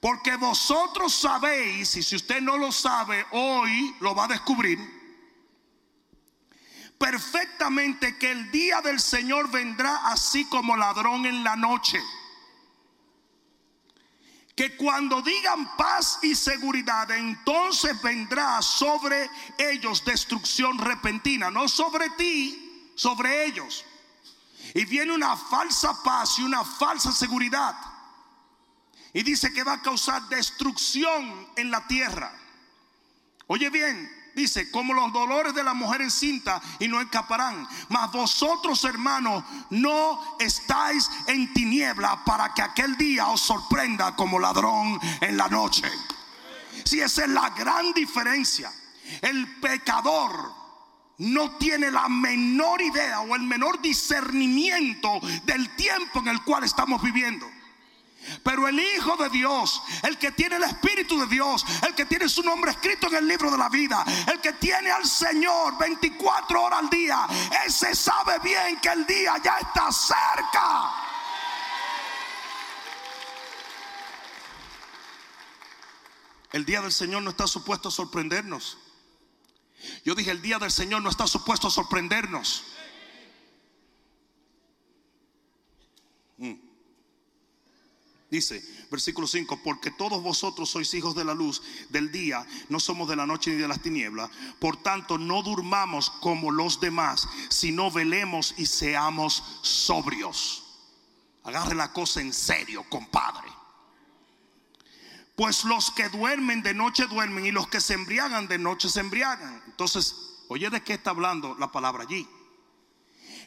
[0.00, 4.78] Porque vosotros sabéis, y si usted no lo sabe, hoy lo va a descubrir,
[6.96, 12.00] perfectamente que el día del Señor vendrá así como ladrón en la noche.
[14.60, 22.92] Que cuando digan paz y seguridad, entonces vendrá sobre ellos destrucción repentina, no sobre ti,
[22.94, 23.86] sobre ellos.
[24.74, 27.74] Y viene una falsa paz y una falsa seguridad.
[29.14, 32.30] Y dice que va a causar destrucción en la tierra.
[33.46, 37.66] Oye bien, dice, como los dolores de la mujer encinta y no escaparán.
[37.88, 44.98] Mas vosotros, hermanos, no estáis en tiniebla para que aquel día os sorprenda como ladrón
[45.20, 45.90] en la noche.
[46.84, 48.72] Si esa es la gran diferencia.
[49.22, 50.60] El pecador
[51.18, 57.02] no tiene la menor idea o el menor discernimiento del tiempo en el cual estamos
[57.02, 57.46] viviendo.
[58.42, 62.28] Pero el Hijo de Dios, el que tiene el Espíritu de Dios, el que tiene
[62.28, 66.62] su nombre escrito en el libro de la vida, el que tiene al Señor 24
[66.62, 67.26] horas al día,
[67.66, 70.92] ese sabe bien que el día ya está cerca.
[76.52, 78.78] El día del Señor no está supuesto a sorprendernos.
[80.04, 82.64] Yo dije, el día del Señor no está supuesto a sorprendernos.
[88.30, 93.08] Dice, versículo 5, porque todos vosotros sois hijos de la luz del día, no somos
[93.08, 94.30] de la noche ni de las tinieblas.
[94.60, 100.62] Por tanto, no durmamos como los demás, sino velemos y seamos sobrios.
[101.42, 103.48] Agarre la cosa en serio, compadre.
[105.34, 109.00] Pues los que duermen de noche duermen y los que se embriagan de noche se
[109.00, 109.60] embriagan.
[109.66, 110.14] Entonces,
[110.48, 112.28] oye de qué está hablando la palabra allí.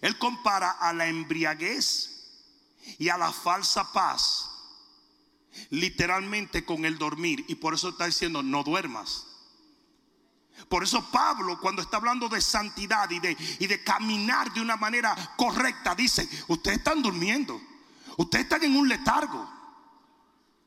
[0.02, 2.10] Él compara a la embriaguez
[2.98, 4.50] y a la falsa paz
[5.70, 7.46] literalmente con el dormir.
[7.48, 9.28] Y por eso está diciendo, no duermas.
[10.70, 14.78] Por eso Pablo, cuando está hablando de santidad y de, y de caminar de una
[14.78, 17.60] manera correcta, dice, ustedes están durmiendo,
[18.18, 19.50] ustedes están en un letargo.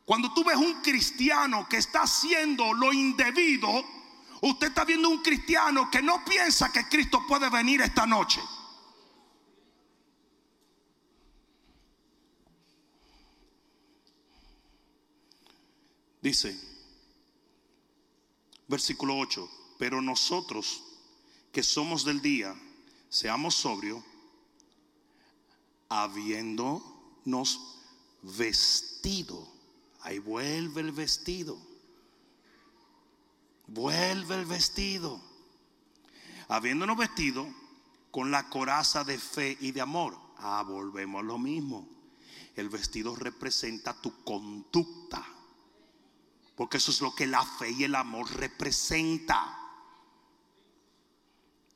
[0.04, 3.68] Cuando tú ves un cristiano que está haciendo lo indebido,
[4.42, 8.40] usted está viendo un cristiano que no piensa que Cristo puede venir esta noche.
[16.26, 16.58] Dice,
[18.66, 19.48] versículo 8,
[19.78, 20.82] pero nosotros
[21.52, 22.52] que somos del día,
[23.08, 24.02] seamos sobrios,
[25.88, 27.60] habiéndonos
[28.22, 29.46] vestido.
[30.00, 31.56] Ahí vuelve el vestido.
[33.68, 35.20] Vuelve el vestido.
[36.48, 37.46] Habiéndonos vestido
[38.10, 40.18] con la coraza de fe y de amor.
[40.38, 41.88] Ah, volvemos a lo mismo.
[42.56, 45.35] El vestido representa tu conducta.
[46.56, 49.56] Porque eso es lo que la fe y el amor representa.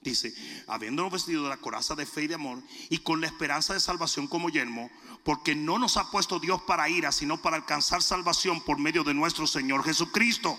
[0.01, 0.35] Dice,
[0.67, 3.81] habiéndonos vestido de la coraza de fe y de amor y con la esperanza de
[3.81, 4.91] salvación como yermo,
[5.23, 9.13] porque no nos ha puesto Dios para ira, sino para alcanzar salvación por medio de
[9.13, 10.59] nuestro Señor Jesucristo,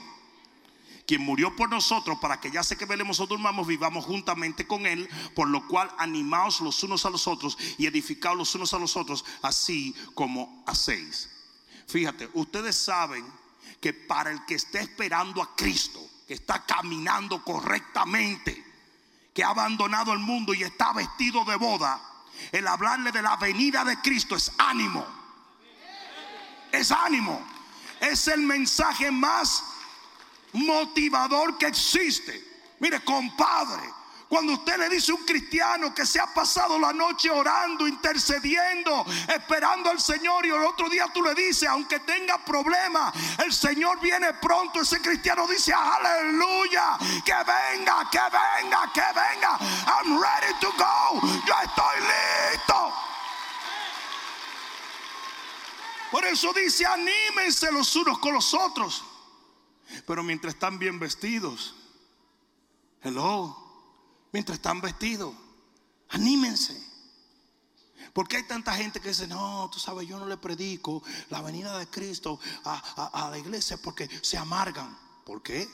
[1.08, 4.86] quien murió por nosotros para que ya sé que velemos o durmamos, vivamos juntamente con
[4.86, 8.80] Él, por lo cual animaos los unos a los otros y edificaos los unos a
[8.80, 11.32] los otros, así como hacéis.
[11.88, 13.26] Fíjate, ustedes saben
[13.82, 18.64] que para el que esté esperando a Cristo, que está caminando correctamente,
[19.34, 22.00] que ha abandonado el mundo y está vestido de boda,
[22.52, 25.06] el hablarle de la venida de Cristo es ánimo.
[26.72, 27.46] Es ánimo.
[28.00, 29.64] Es el mensaje más
[30.54, 32.44] motivador que existe.
[32.80, 33.84] Mire, compadre,
[34.32, 39.06] cuando usted le dice a un cristiano que se ha pasado la noche orando, intercediendo,
[39.28, 43.14] esperando al Señor y el otro día tú le dices, aunque tenga problemas,
[43.44, 49.60] el Señor viene pronto, ese cristiano dice, aleluya, que venga, que venga, que venga.
[50.00, 51.20] I'm ready to go.
[51.46, 52.94] Yo estoy listo.
[56.10, 59.04] Por eso dice, anímense los unos con los otros.
[60.08, 61.76] Pero mientras están bien vestidos,
[63.04, 63.71] hello
[64.32, 65.34] mientras están vestidos.
[66.10, 66.92] Anímense.
[68.14, 71.78] Porque hay tanta gente que dice, no, tú sabes, yo no le predico la venida
[71.78, 74.98] de Cristo a, la iglesia porque se amargan.
[75.26, 75.68] ¿Por qué?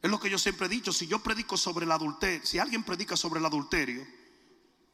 [0.00, 2.84] Es lo que yo siempre he dicho, si yo predico sobre el adulterio, si alguien
[2.84, 4.06] predica sobre el adulterio,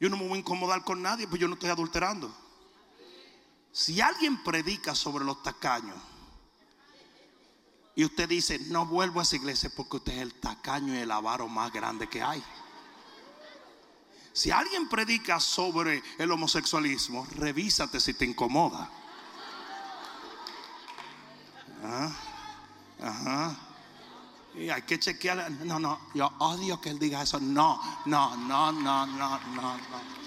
[0.00, 2.34] yo no me voy a incomodar con nadie, pues yo no estoy adulterando.
[3.70, 5.96] Si alguien predica sobre los tacaños,
[7.96, 11.10] y usted dice, no vuelvo a esa iglesia porque usted es el tacaño y el
[11.10, 12.42] avaro más grande que hay.
[14.32, 18.90] Si alguien predica sobre el homosexualismo, revísate si te incomoda.
[21.84, 22.12] Ah,
[23.00, 23.56] ajá.
[24.56, 25.50] Y hay que chequear.
[25.50, 27.38] No, no, yo odio que él diga eso.
[27.38, 30.23] No, no, no, no, no, no, no.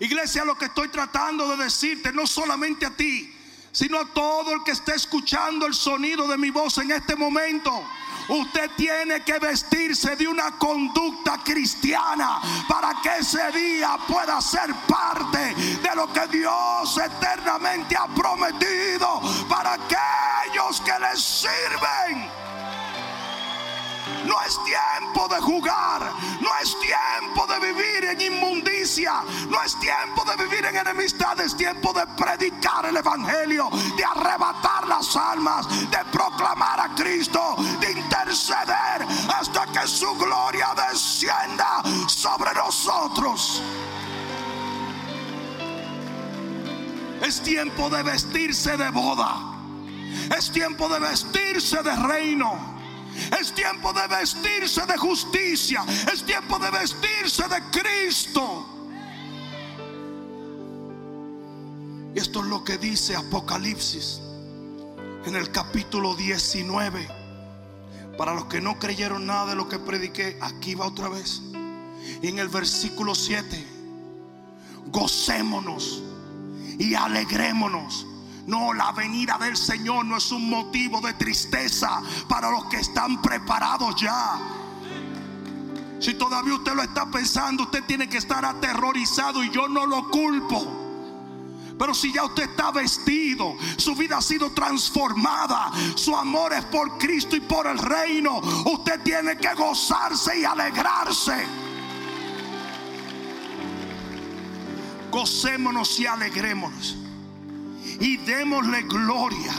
[0.00, 3.34] Iglesia, lo que estoy tratando de decirte, no solamente a ti,
[3.72, 7.84] sino a todo el que esté escuchando el sonido de mi voz en este momento.
[8.28, 15.54] Usted tiene que vestirse de una conducta cristiana para que ese día pueda ser parte
[15.54, 22.47] de lo que Dios eternamente ha prometido para aquellos que le sirven.
[24.24, 26.12] No es tiempo de jugar.
[26.40, 29.22] No es tiempo de vivir en inmundicia.
[29.48, 31.40] No es tiempo de vivir en enemistad.
[31.40, 33.68] Es tiempo de predicar el Evangelio.
[33.96, 35.68] De arrebatar las almas.
[35.90, 37.56] De proclamar a Cristo.
[37.80, 39.06] De interceder
[39.36, 43.62] hasta que su gloria descienda sobre nosotros.
[47.22, 49.54] Es tiempo de vestirse de boda.
[50.36, 52.77] Es tiempo de vestirse de reino.
[53.40, 55.84] Es tiempo de vestirse de justicia.
[56.12, 58.66] Es tiempo de vestirse de Cristo.
[62.14, 64.20] Y esto es lo que dice Apocalipsis
[65.26, 67.06] en el capítulo 19.
[68.16, 71.40] Para los que no creyeron nada de lo que prediqué, aquí va otra vez.
[72.22, 73.64] En el versículo 7,
[74.90, 76.02] gocémonos
[76.78, 78.06] y alegrémonos
[78.48, 83.20] no, la venida del Señor no es un motivo de tristeza para los que están
[83.20, 84.40] preparados ya.
[86.00, 90.08] Si todavía usted lo está pensando, usted tiene que estar aterrorizado y yo no lo
[90.08, 90.66] culpo.
[91.78, 96.96] Pero si ya usted está vestido, su vida ha sido transformada, su amor es por
[96.96, 101.46] Cristo y por el reino, usted tiene que gozarse y alegrarse.
[105.10, 106.96] Gocémonos y alegrémonos
[108.00, 109.52] y démosle gloria.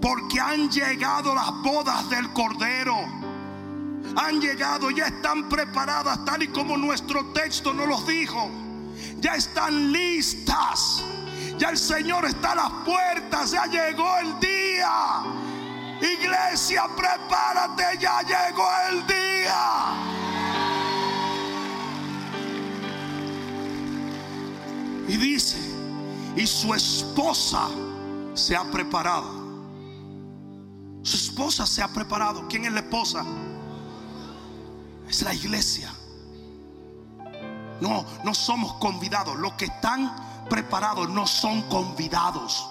[0.00, 2.96] Porque han llegado las bodas del Cordero.
[4.16, 8.50] Han llegado, ya están preparadas tal y como nuestro texto nos los dijo.
[9.20, 11.02] Ya están listas.
[11.58, 13.50] Ya el Señor está a las puertas.
[13.50, 15.22] Ya llegó el día.
[16.00, 17.98] Iglesia, prepárate.
[17.98, 19.16] Ya llegó el día.
[25.08, 25.65] Y dice,
[26.36, 27.68] y su esposa
[28.34, 29.46] se ha preparado.
[31.02, 32.46] Su esposa se ha preparado.
[32.48, 33.24] ¿Quién es la esposa?
[35.08, 35.90] Es la iglesia.
[37.80, 39.36] No, no somos convidados.
[39.38, 40.14] Los que están
[40.50, 42.68] preparados no son convidados.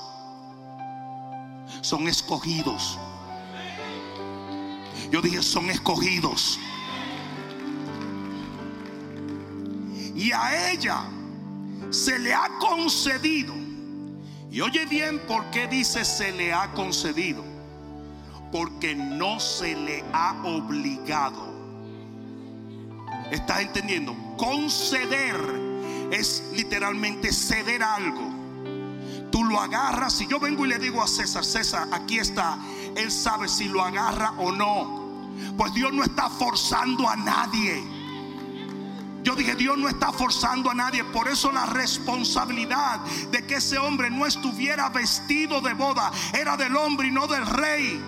[1.81, 2.99] Son escogidos.
[5.11, 6.59] Yo dije, son escogidos.
[10.15, 11.05] Y a ella
[11.89, 13.53] se le ha concedido.
[14.51, 17.43] Y oye bien por qué dice se le ha concedido.
[18.51, 21.53] Porque no se le ha obligado.
[23.31, 24.15] ¿Estás entendiendo?
[24.37, 25.35] Conceder
[26.11, 28.29] es literalmente ceder algo.
[29.31, 30.13] Tú lo agarras.
[30.13, 32.57] Si yo vengo y le digo a César, César, aquí está.
[32.95, 35.05] Él sabe si lo agarra o no.
[35.57, 37.83] Pues Dios no está forzando a nadie.
[39.25, 41.03] Yo dije, Dios no está forzando a nadie.
[41.03, 42.99] Por eso la responsabilidad
[43.31, 47.43] de que ese hombre no estuviera vestido de boda era del hombre y no del
[47.43, 47.99] rey.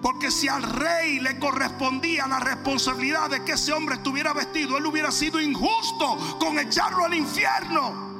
[0.00, 4.86] Porque si al rey le correspondía la responsabilidad de que ese hombre estuviera vestido, él
[4.86, 8.14] hubiera sido injusto con echarlo al infierno.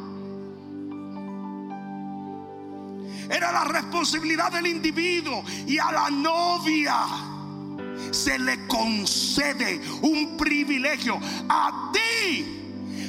[3.31, 7.34] Era la responsabilidad del individuo y a la novia
[8.11, 11.21] se le concede un privilegio.
[11.49, 12.63] A ti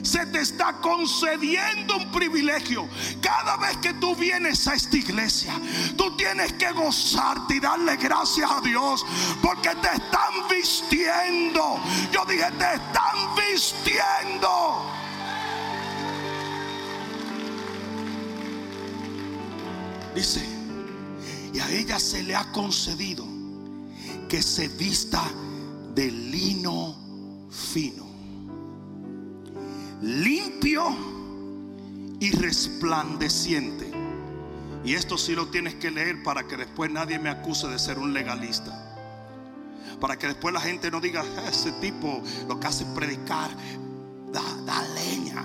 [0.05, 2.87] se te está concediendo un privilegio.
[3.21, 5.59] Cada vez que tú vienes a esta iglesia,
[5.97, 9.05] tú tienes que gozarte y darle gracias a Dios
[9.41, 11.79] porque te están vistiendo.
[12.11, 14.91] Yo dije, te están vistiendo.
[20.13, 20.45] Dice,
[21.51, 23.34] y a ella se le ha concedido
[24.27, 25.23] que se vista
[25.93, 26.95] de lino
[27.49, 28.05] fino,
[30.01, 30.83] limpio
[32.19, 33.91] y resplandeciente.
[34.83, 37.97] Y esto sí lo tienes que leer para que después nadie me acuse de ser
[37.97, 38.81] un legalista.
[39.99, 43.49] Para que después la gente no diga, ese tipo lo que hace es predicar,
[44.31, 45.41] da, da leña.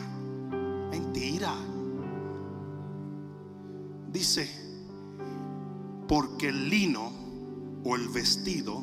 [0.90, 1.54] Mentira.
[4.12, 4.50] Dice,
[6.08, 7.19] porque el lino
[7.84, 8.82] o el vestido,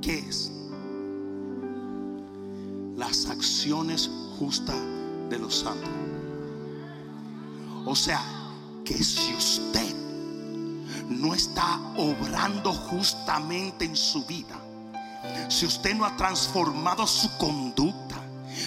[0.00, 0.52] ¿qué es?
[2.96, 4.76] Las acciones justas
[5.28, 5.90] de los santos.
[7.84, 8.22] O sea,
[8.84, 9.94] que si usted
[11.08, 14.60] no está obrando justamente en su vida,
[15.48, 18.16] si usted no ha transformado su conducta,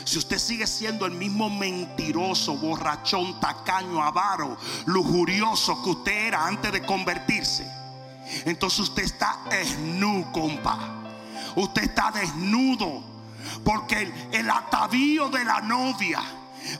[0.05, 6.71] si usted sigue siendo el mismo mentiroso, borrachón, tacaño, avaro, lujurioso que usted era antes
[6.71, 7.78] de convertirse,
[8.45, 10.95] entonces usted está desnudo, compa.
[11.55, 13.03] Usted está desnudo
[13.63, 16.21] porque el, el atavío de la novia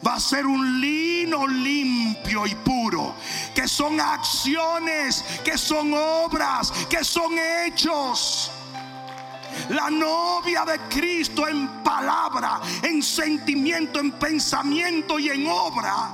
[0.05, 3.15] va a ser un lino limpio y puro,
[3.55, 8.51] que son acciones, que son obras, que son hechos.
[9.69, 16.11] La novia de Cristo en palabra, en sentimiento, en pensamiento y en obra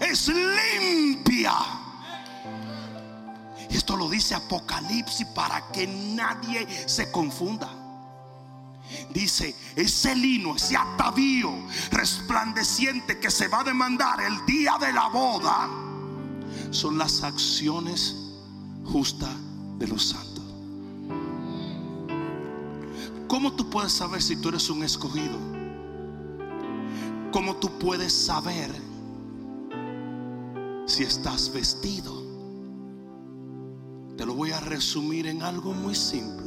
[0.00, 1.77] es limpia.
[3.70, 7.68] Esto lo dice Apocalipsis para que nadie se confunda.
[9.12, 11.50] Dice, ese lino, ese atavío
[11.90, 15.68] resplandeciente que se va a demandar el día de la boda,
[16.70, 18.16] son las acciones
[18.84, 19.34] justas
[19.78, 20.44] de los santos.
[23.28, 25.38] ¿Cómo tú puedes saber si tú eres un escogido?
[27.30, 28.70] ¿Cómo tú puedes saber
[30.86, 32.27] si estás vestido?
[34.38, 36.46] Voy a resumir en algo muy simple.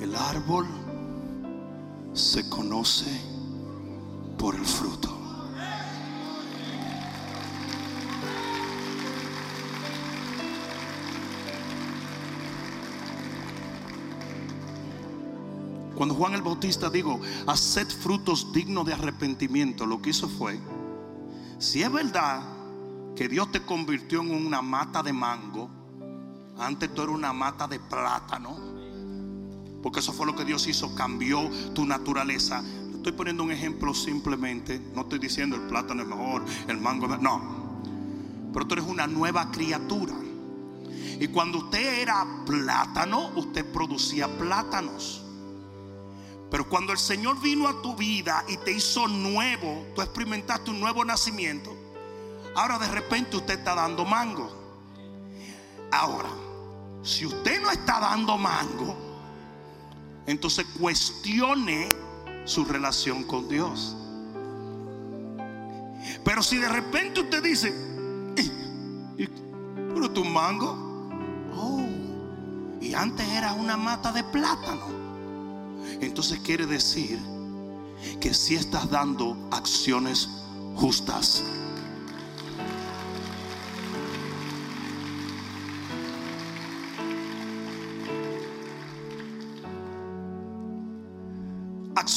[0.00, 0.66] El árbol
[2.12, 3.06] se conoce
[4.36, 5.16] por el fruto.
[15.94, 20.58] Cuando Juan el Bautista dijo, haced frutos dignos de arrepentimiento, lo que hizo fue,
[21.60, 22.42] si es verdad
[23.14, 25.83] que Dios te convirtió en una mata de mango,
[26.58, 28.56] antes tú eras una mata de plátano,
[29.82, 32.62] porque eso fue lo que Dios hizo, cambió tu naturaleza.
[32.94, 37.10] Estoy poniendo un ejemplo simplemente, no estoy diciendo el plátano es mejor, el mango es
[37.10, 38.50] mejor, no.
[38.52, 40.14] Pero tú eres una nueva criatura.
[41.20, 45.22] Y cuando usted era plátano, usted producía plátanos.
[46.50, 50.80] Pero cuando el Señor vino a tu vida y te hizo nuevo, tú experimentaste un
[50.80, 51.76] nuevo nacimiento.
[52.54, 54.48] Ahora de repente usted está dando mango.
[55.90, 56.28] Ahora,
[57.04, 58.96] si usted no está dando mango,
[60.26, 61.92] entonces cuestione
[62.46, 63.94] su relación con Dios.
[66.24, 67.74] Pero si de repente usted dice,
[69.94, 71.10] pero tu mango,
[71.54, 71.84] oh,
[72.80, 74.86] y antes era una mata de plátano.
[76.00, 77.18] Entonces quiere decir
[78.20, 80.28] que si estás dando acciones
[80.76, 81.44] justas.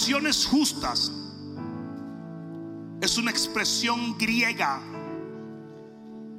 [0.08, 1.12] Justas
[3.02, 4.80] es una expresión griega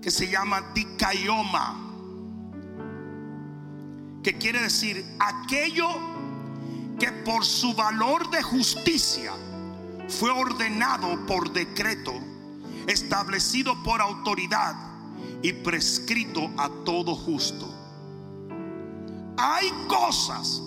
[0.01, 1.77] que se llama dikaioma,
[4.23, 5.89] que quiere decir aquello
[6.99, 9.35] que por su valor de justicia
[10.09, 12.15] fue ordenado por decreto,
[12.87, 14.77] establecido por autoridad
[15.43, 17.69] y prescrito a todo justo.
[19.37, 20.63] Hay cosas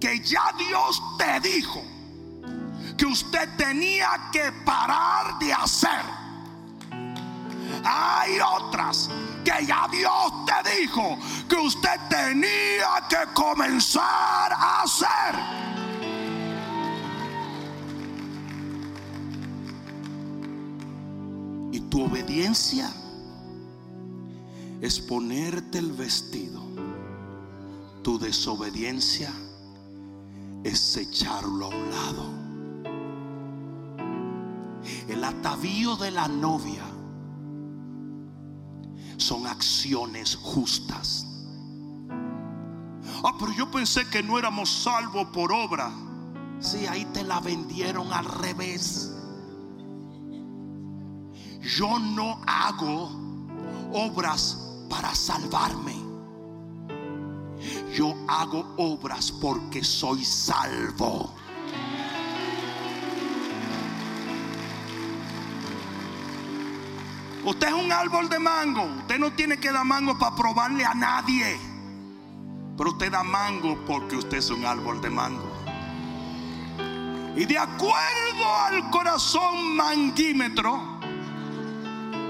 [0.00, 1.95] que ya Dios te dijo
[3.06, 6.26] usted tenía que parar de hacer.
[7.84, 9.08] Hay otras
[9.44, 15.66] que ya Dios te dijo que usted tenía que comenzar a hacer.
[21.72, 22.92] Y tu obediencia
[24.80, 26.62] es ponerte el vestido.
[28.02, 29.32] Tu desobediencia
[30.64, 32.45] es echarlo a un lado.
[35.26, 36.84] Atavío de la novia
[39.16, 41.26] son acciones justas.
[43.24, 45.90] Ah, pero yo pensé que no éramos salvos por obra.
[46.60, 49.12] Si ahí te la vendieron al revés.
[51.60, 53.10] Yo no hago
[53.92, 55.96] obras para salvarme.
[57.96, 61.34] Yo hago obras porque soy salvo.
[67.46, 68.82] Usted es un árbol de mango.
[68.82, 71.56] Usted no tiene que dar mango para probarle a nadie.
[72.76, 75.48] Pero usted da mango porque usted es un árbol de mango.
[77.36, 80.98] Y de acuerdo al corazón manguímetro,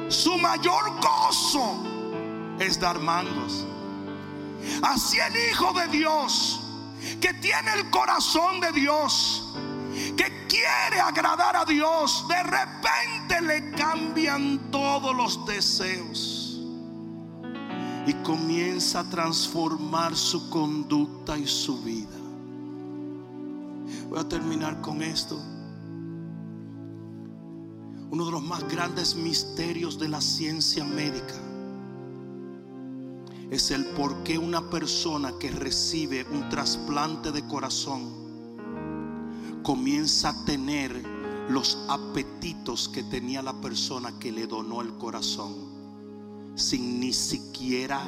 [0.09, 1.83] su mayor gozo
[2.59, 3.65] es dar mangos.
[4.83, 6.61] Así el Hijo de Dios,
[7.23, 9.55] que tiene el corazón de Dios,
[10.17, 16.61] que quiere agradar a Dios, de repente le cambian todos los deseos
[18.07, 22.17] y comienza a transformar su conducta y su vida.
[24.09, 25.37] Voy a terminar con esto.
[28.09, 31.35] Uno de los más grandes misterios de la ciencia médica
[33.51, 38.16] es el por qué una persona que recibe un trasplante de corazón
[39.67, 41.03] comienza a tener
[41.49, 45.57] los apetitos que tenía la persona que le donó el corazón
[46.55, 48.01] sin ni siquiera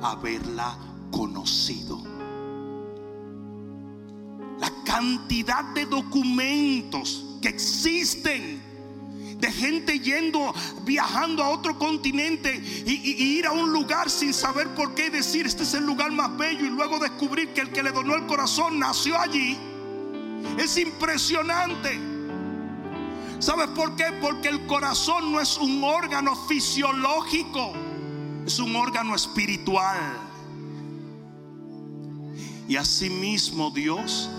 [0.00, 0.78] haberla
[1.10, 2.02] conocido.
[4.58, 8.62] La cantidad de documentos que existen
[9.38, 10.54] de gente yendo,
[10.86, 12.92] viajando a otro continente y,
[13.36, 16.64] ir a un lugar sin saber por qué decir este es el lugar más bello
[16.64, 19.58] y luego descubrir que el que le donó el corazón nació allí.
[20.58, 21.98] Es impresionante.
[23.38, 24.06] ¿Sabes por qué?
[24.20, 27.72] Porque el corazón no es un órgano fisiológico,
[28.46, 29.98] es un órgano espiritual.
[32.66, 34.30] Y asimismo Dios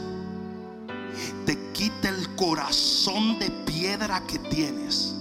[1.45, 5.13] te quita el corazón de piedra que tienes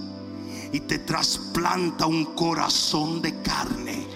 [0.71, 4.07] y te trasplanta un corazón de carne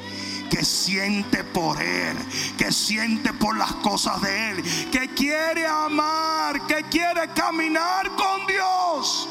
[0.50, 2.18] que siente por Él,
[2.58, 9.30] que siente por las cosas de Él, que quiere amar, que quiere caminar con Dios.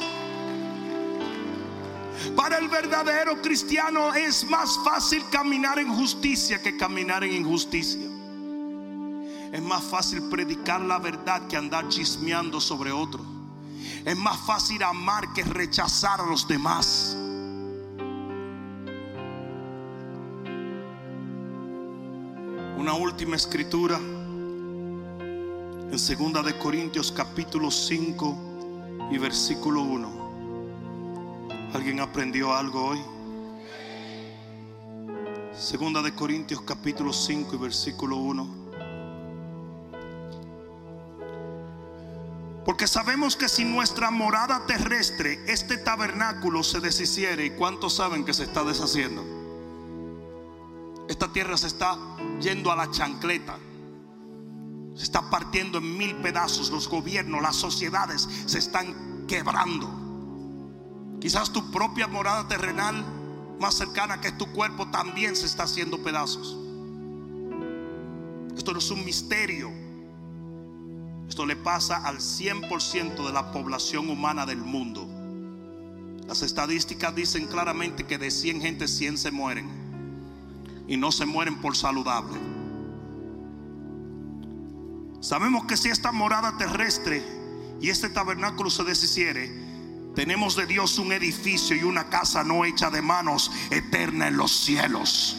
[2.36, 8.06] Para el verdadero cristiano es más fácil caminar en justicia que caminar en injusticia.
[9.52, 13.24] Es más fácil predicar la verdad que andar chismeando sobre otro.
[14.04, 17.16] Es más fácil amar que rechazar a los demás.
[22.78, 31.70] Una última escritura en segunda de Corintios capítulo 5 y versículo 1.
[31.74, 33.00] ¿Alguien aprendió algo hoy?
[35.58, 38.48] Segunda de Corintios capítulo 5 y versículo 1.
[42.64, 48.32] Porque sabemos que si nuestra morada terrestre, este tabernáculo se deshiciere, ¿y cuántos saben que
[48.32, 49.24] se está deshaciendo?
[51.08, 51.98] Esta tierra se está
[52.40, 53.58] yendo a la chancleta.
[54.94, 56.70] Se está partiendo en mil pedazos.
[56.70, 59.88] Los gobiernos, las sociedades se están quebrando.
[61.20, 63.04] Quizás tu propia morada terrenal
[63.58, 66.56] más cercana que es tu cuerpo también se está haciendo pedazos.
[68.56, 69.70] Esto no es un misterio.
[71.28, 75.06] Esto le pasa al 100% de la población humana del mundo.
[76.26, 79.87] Las estadísticas dicen claramente que de 100 gente 100 se mueren.
[80.88, 82.38] Y no se mueren por saludable.
[85.20, 87.22] Sabemos que si esta morada terrestre
[87.80, 89.68] y este tabernáculo se deshiciere,
[90.14, 94.50] tenemos de Dios un edificio y una casa no hecha de manos eterna en los
[94.50, 95.36] cielos.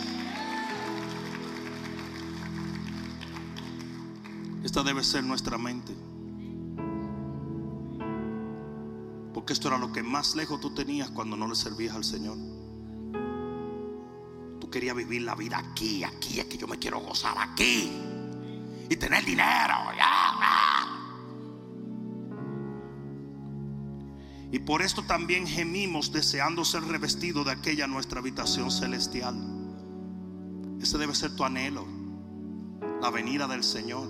[4.63, 5.93] Esta debe ser nuestra mente.
[9.33, 12.37] Porque esto era lo que más lejos tú tenías cuando no le servías al Señor.
[14.69, 17.91] Tú querías vivir la vida aquí, aquí, es que yo me quiero gozar aquí.
[18.87, 19.73] Y tener dinero.
[24.51, 29.35] Y por esto también gemimos deseando ser revestidos de aquella nuestra habitación celestial.
[30.79, 31.87] Ese debe ser tu anhelo,
[33.01, 34.07] la venida del Señor.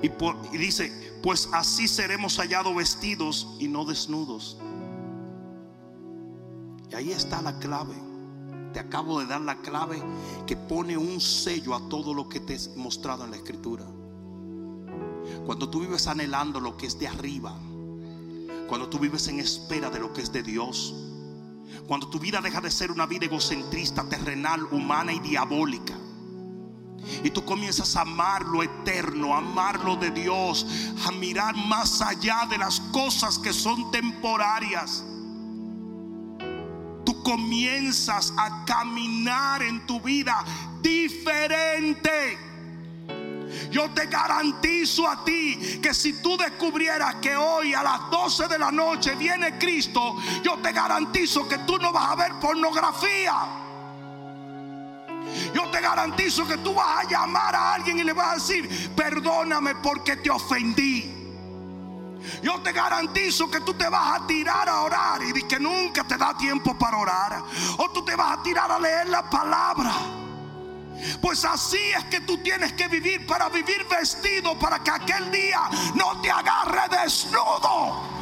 [0.00, 0.08] Y,
[0.56, 4.58] dice, pues así seremos hallados vestidos y no desnudos.
[6.94, 7.94] Ahí está la clave.
[8.72, 10.02] Te acabo de dar la clave
[10.46, 13.84] que pone un sello a todo lo que te he mostrado en la escritura.
[15.46, 17.56] Cuando tú vives anhelando lo que es de arriba,
[18.68, 20.94] cuando tú vives en espera de lo que es de Dios,
[21.86, 25.94] cuando tu vida deja de ser una vida egocentrista, terrenal, humana y diabólica,
[27.22, 30.66] y tú comienzas a amar lo eterno, a amar lo de Dios,
[31.06, 35.04] a mirar más allá de las cosas que son temporarias.
[37.24, 40.44] Comienzas a caminar en tu vida
[40.80, 42.38] diferente.
[43.70, 48.58] Yo te garantizo a ti que si tú descubrieras que hoy a las 12 de
[48.58, 53.34] la noche viene Cristo, yo te garantizo que tú no vas a ver pornografía.
[55.52, 58.92] Yo te garantizo que tú vas a llamar a alguien y le vas a decir,
[58.94, 61.13] perdóname porque te ofendí.
[62.42, 66.16] Yo te garantizo que tú te vas a tirar a orar y que nunca te
[66.16, 67.42] da tiempo para orar.
[67.78, 69.92] O tú te vas a tirar a leer la palabra.
[71.20, 75.60] Pues así es que tú tienes que vivir para vivir vestido, para que aquel día
[75.94, 78.14] no te agarre desnudo.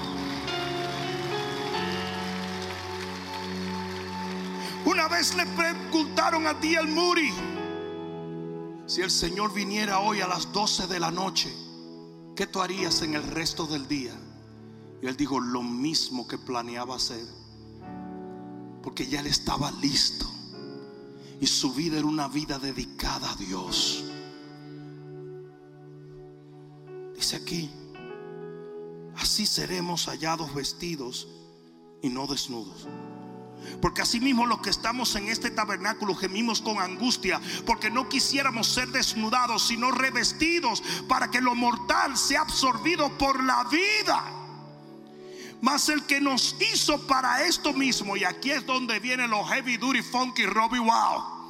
[4.84, 7.32] Una vez le preguntaron a ti el Muri
[8.86, 11.50] si el Señor viniera hoy a las 12 de la noche,
[12.42, 14.12] ¿qué tú harías en el resto del día?
[15.00, 17.24] Y él dijo lo mismo que planeaba hacer,
[18.82, 20.26] porque ya él estaba listo
[21.40, 24.02] y su vida era una vida dedicada a Dios.
[27.14, 27.70] Dice aquí,
[29.14, 31.28] así seremos hallados vestidos
[32.02, 32.88] y no desnudos.
[33.80, 38.88] Porque asimismo los que estamos en este tabernáculo gemimos con angustia, porque no quisiéramos ser
[38.88, 44.22] desnudados, sino revestidos, para que lo mortal sea absorbido por la vida.
[45.60, 49.76] Mas el que nos hizo para esto mismo, y aquí es donde viene los heavy
[49.76, 51.42] duty funky Robbie Wow.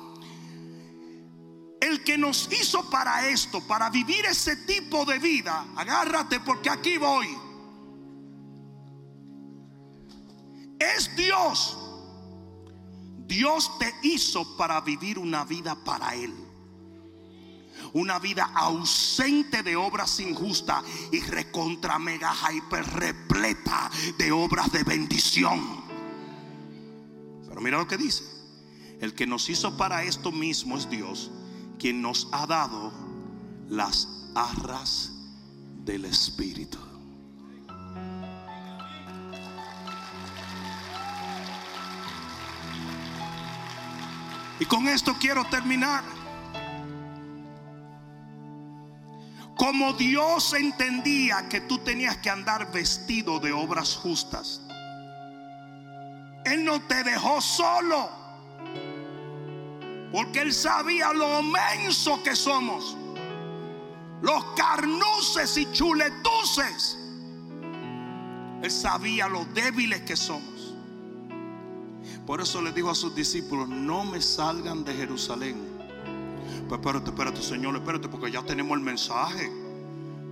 [1.80, 6.96] El que nos hizo para esto, para vivir ese tipo de vida, agárrate porque aquí
[6.96, 7.26] voy.
[10.78, 11.78] Es Dios.
[13.26, 16.32] Dios te hizo para vivir una vida para Él.
[17.94, 25.82] Una vida ausente de obras injustas y recontra mega hyper repleta de obras de bendición.
[27.48, 28.24] Pero mira lo que dice.
[29.00, 31.30] El que nos hizo para esto mismo es Dios
[31.78, 32.92] quien nos ha dado
[33.68, 35.10] las arras
[35.84, 36.78] del Espíritu.
[44.62, 46.04] Y con esto quiero terminar.
[49.56, 54.60] Como Dios entendía que tú tenías que andar vestido de obras justas,
[56.44, 58.08] Él no te dejó solo.
[60.12, 62.96] Porque Él sabía lo menso que somos.
[64.20, 66.96] Los carnuces y chuletuces.
[68.62, 70.51] Él sabía lo débiles que somos.
[72.26, 75.56] Por eso le dijo a sus discípulos, no me salgan de Jerusalén.
[76.68, 79.50] Pues espérate, espérate, Señor, espérate, porque ya tenemos el mensaje.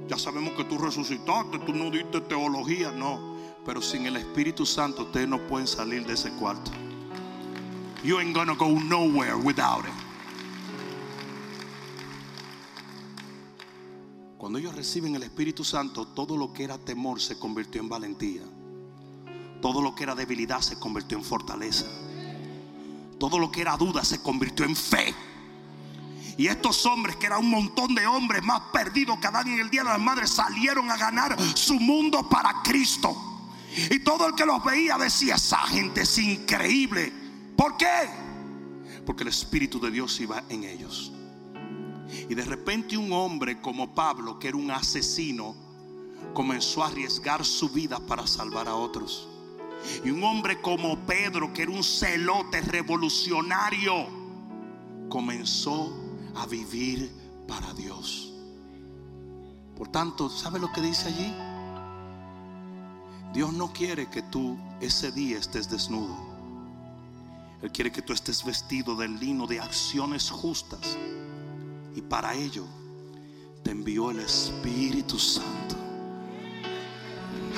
[0.06, 3.36] Ya sabemos que tú resucitaste, tú no diste teología, no.
[3.66, 6.70] Pero sin el Espíritu Santo ustedes no pueden salir de ese cuarto.
[8.02, 9.92] You ain't gonna go nowhere without it.
[14.38, 18.42] Cuando ellos reciben el Espíritu Santo, todo lo que era temor se convirtió en valentía.
[19.60, 21.86] Todo lo que era debilidad se convirtió en fortaleza.
[23.18, 25.14] Todo lo que era duda se convirtió en fe.
[26.36, 29.68] Y estos hombres, que eran un montón de hombres más perdidos que Adán en el
[29.68, 33.14] día de las madres, salieron a ganar su mundo para Cristo.
[33.90, 37.12] Y todo el que los veía decía: Esa gente es increíble.
[37.56, 38.08] ¿Por qué?
[39.04, 41.12] Porque el Espíritu de Dios iba en ellos.
[42.28, 45.54] Y de repente un hombre como Pablo, que era un asesino,
[46.32, 49.28] comenzó a arriesgar su vida para salvar a otros.
[50.04, 54.06] Y un hombre como Pedro, que era un celote revolucionario,
[55.08, 55.92] comenzó
[56.36, 57.10] a vivir
[57.46, 58.32] para Dios.
[59.76, 61.34] Por tanto, ¿sabe lo que dice allí?
[63.32, 66.16] Dios no quiere que tú ese día estés desnudo.
[67.62, 70.96] Él quiere que tú estés vestido del lino de acciones justas.
[71.94, 72.64] Y para ello
[73.62, 75.76] te envió el Espíritu Santo.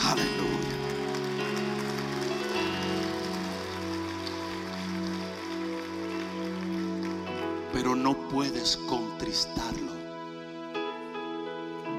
[0.04, 0.71] Aleluya.
[7.72, 9.92] Pero no puedes contristarlo.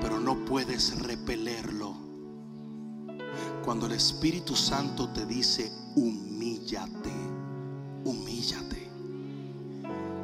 [0.01, 1.95] Pero no puedes repelerlo.
[3.63, 7.33] Cuando el Espíritu Santo te dice, humíllate
[8.03, 8.89] humíllate.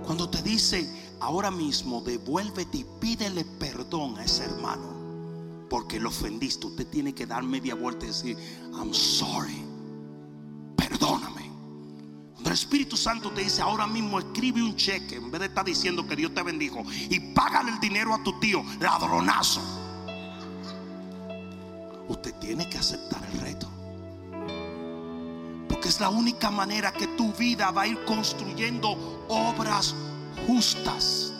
[0.05, 0.89] Cuando te dice,
[1.19, 7.25] ahora mismo devuélvete y pídele perdón a ese hermano, porque lo ofendiste, usted tiene que
[7.25, 8.37] dar media vuelta y decir,
[8.73, 9.68] I'm sorry.
[12.49, 16.05] El Espíritu Santo te dice, ahora mismo escribe un cheque, en vez de estar diciendo
[16.07, 19.61] que Dios te bendijo, y págale el dinero a tu tío, ladronazo.
[22.07, 23.69] Usted tiene que aceptar el reto
[25.89, 29.95] es la única manera que tu vida va a ir construyendo obras
[30.45, 31.33] justas.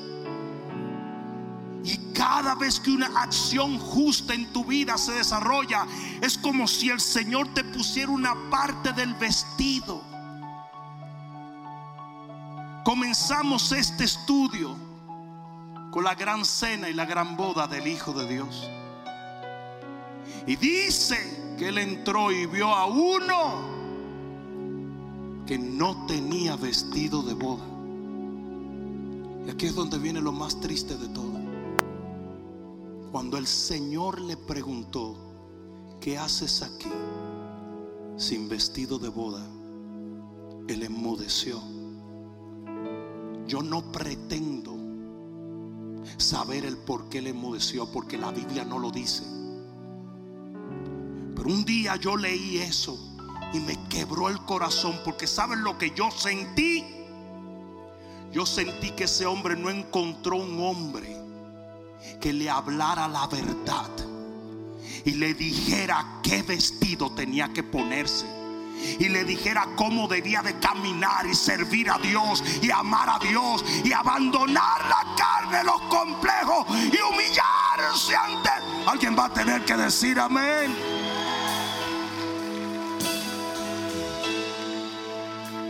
[1.84, 5.86] Y cada vez que una acción justa en tu vida se desarrolla,
[6.22, 10.04] es como si el Señor te pusiera una parte del vestido.
[12.84, 14.76] Comenzamos este estudio
[15.92, 18.70] con la gran cena y la gran boda del Hijo de Dios.
[20.48, 23.80] Y dice que él entró y vio a uno
[25.46, 27.66] que no tenía vestido de boda.
[29.46, 31.40] Y aquí es donde viene lo más triste de todo.
[33.12, 35.18] Cuando el Señor le preguntó,
[36.00, 36.92] ¿qué haces aquí
[38.16, 39.46] sin vestido de boda?
[40.68, 41.79] Él enmudeció.
[43.50, 44.78] Yo no pretendo
[46.18, 49.24] saber el por qué le enmudeció, porque la Biblia no lo dice.
[51.36, 53.18] Pero un día yo leí eso
[53.52, 56.86] y me quebró el corazón, porque ¿saben lo que yo sentí?
[58.32, 61.18] Yo sentí que ese hombre no encontró un hombre
[62.22, 63.90] que le hablara la verdad
[65.06, 68.39] y le dijera qué vestido tenía que ponerse
[69.00, 73.64] y le dijera cómo debía de caminar y servir a Dios y amar a Dios
[73.84, 78.50] y abandonar la carne, los complejos y humillarse ante
[78.86, 80.74] Alguien va a tener que decir amén.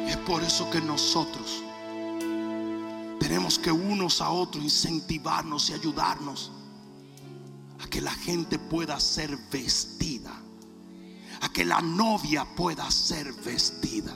[0.07, 1.64] Es por eso que nosotros
[3.20, 6.51] tenemos que unos a otros incentivarnos y ayudarnos
[7.84, 10.32] a que la gente pueda ser vestida,
[11.41, 14.13] a que la novia pueda ser vestida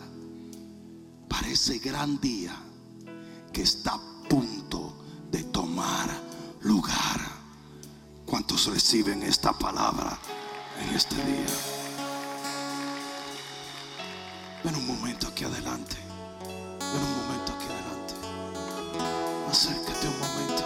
[1.30, 2.55] para ese gran día
[3.51, 6.09] que está a punto de tomar
[6.61, 7.21] lugar.
[8.26, 10.17] ¿Cuántos reciben esta palabra
[10.82, 11.45] en este día?
[14.63, 15.97] Ven un momento aquí adelante.
[16.39, 18.13] Ven un momento aquí adelante.
[19.49, 20.63] Acércate un momento.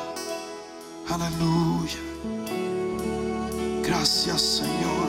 [1.10, 2.00] Aleluya.
[3.84, 5.07] Gracias Señor.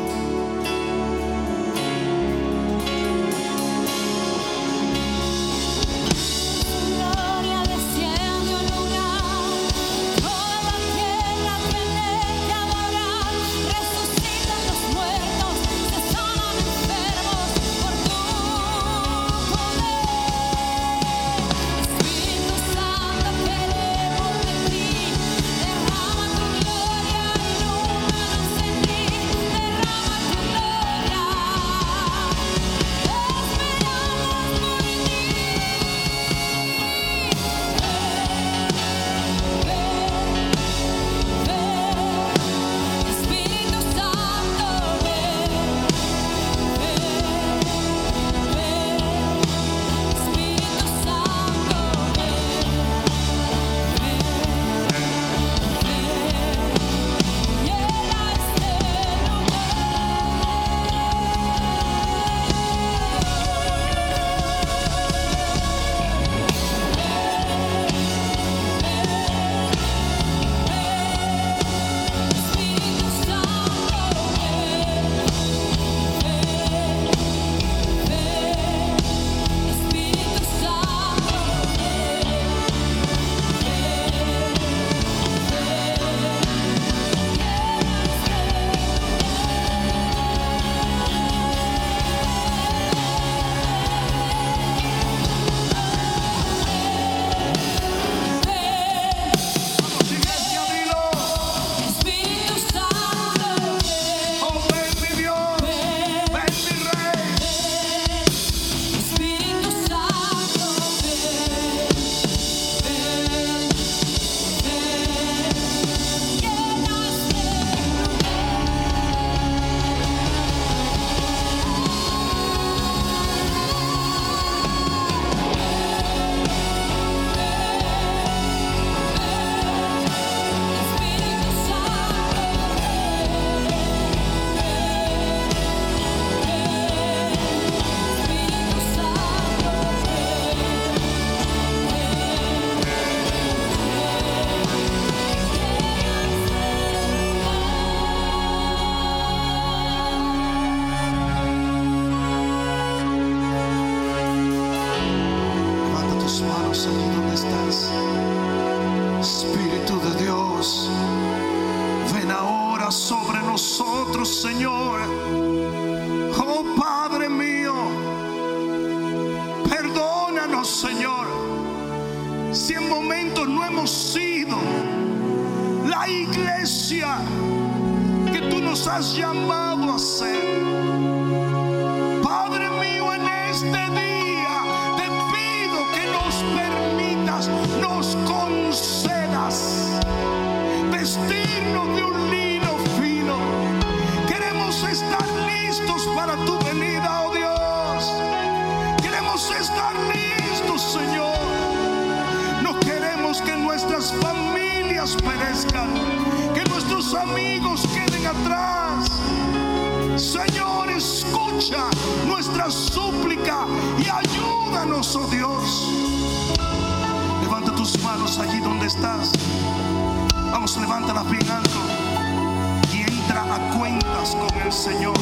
[224.73, 225.16] Señor.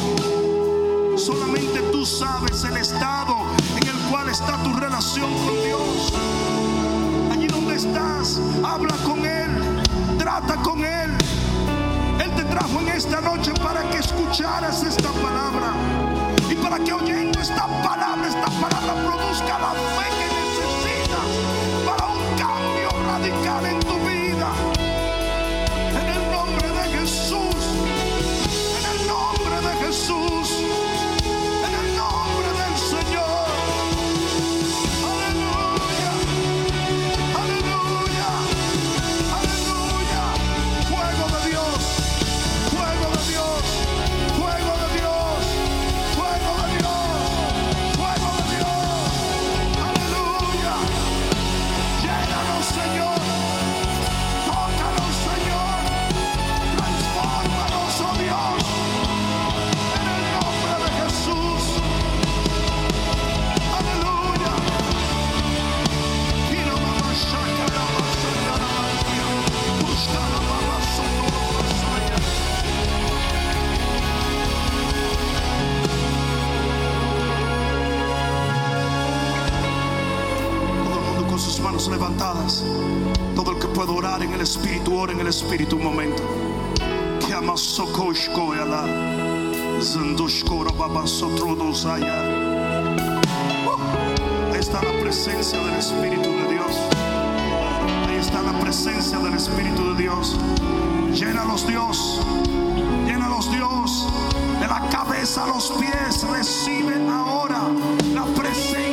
[1.15, 3.35] Solamente tú sabes el estado
[3.77, 6.13] en el cual está tu relación con Dios.
[7.31, 9.81] Allí donde estás, habla con Él,
[10.17, 11.11] trata con Él.
[12.19, 15.73] Él te trajo en esta noche para que escucharas esta palabra
[16.49, 21.27] y para que oyendo esta palabra, esta palabra produzca la fe que necesitas
[21.85, 23.86] para un cambio radical en
[84.37, 86.21] el Espíritu, ora en el Espíritu un momento.
[90.77, 92.13] Babasotrodosaya.
[93.65, 96.71] Uh, Ahí está la presencia del Espíritu de Dios.
[98.07, 100.37] Ahí está la presencia del Espíritu de Dios.
[101.13, 102.21] Llénalos Dios.
[103.07, 104.07] Llénalos Dios.
[104.59, 106.27] De la cabeza a los pies.
[106.29, 107.69] Recibe ahora
[108.13, 108.86] la presencia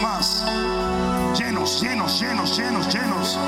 [0.00, 0.44] más.
[1.36, 3.38] Llenos, llenos, llenos, llenos, llenos.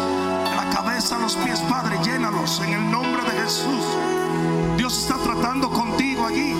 [0.50, 3.84] De la cabeza a los pies, Padre, llénalos en el nombre de Jesús.
[4.76, 6.54] Dios está tratando contigo allí.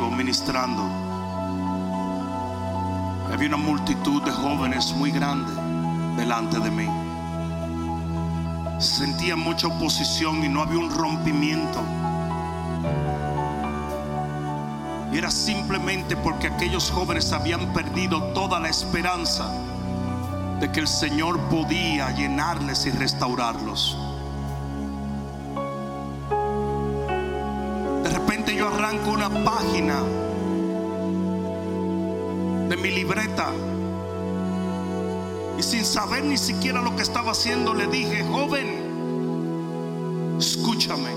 [0.00, 0.82] Ministrando.
[3.32, 5.52] Había una multitud de jóvenes muy grande
[6.16, 6.88] delante de mí.
[8.80, 11.80] Sentía mucha oposición y no había un rompimiento.
[15.12, 19.52] Y era simplemente porque aquellos jóvenes habían perdido toda la esperanza
[20.58, 24.01] de que el Señor podía llenarles y restaurarlos.
[28.68, 30.00] Arranco una página
[32.68, 33.50] de mi libreta
[35.58, 41.10] y sin saber ni siquiera lo que estaba haciendo le dije, joven, escúchame.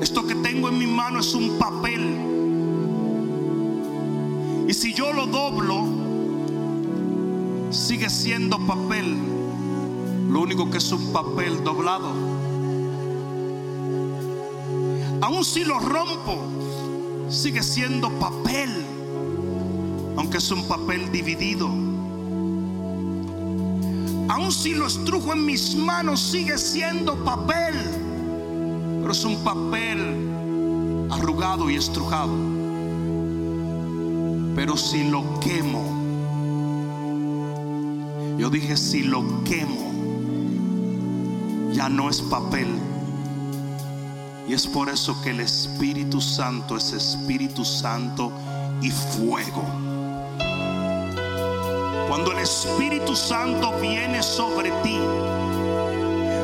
[0.00, 2.18] Esto que tengo en mi mano es un papel.
[4.68, 5.86] Y si yo lo doblo,
[7.70, 9.16] sigue siendo papel.
[10.28, 12.33] Lo único que es un papel doblado.
[15.24, 16.36] Aun si lo rompo,
[17.30, 18.68] sigue siendo papel.
[20.18, 21.66] Aunque es un papel dividido.
[24.28, 27.74] Aun si lo estrujo en mis manos, sigue siendo papel.
[29.00, 32.34] Pero es un papel arrugado y estrujado.
[34.54, 35.82] Pero si lo quemo,
[38.36, 39.90] yo dije, si lo quemo,
[41.72, 42.68] ya no es papel.
[44.46, 48.30] Y es por eso que el Espíritu Santo es Espíritu Santo
[48.82, 49.64] y fuego.
[52.08, 54.98] Cuando el Espíritu Santo viene sobre ti,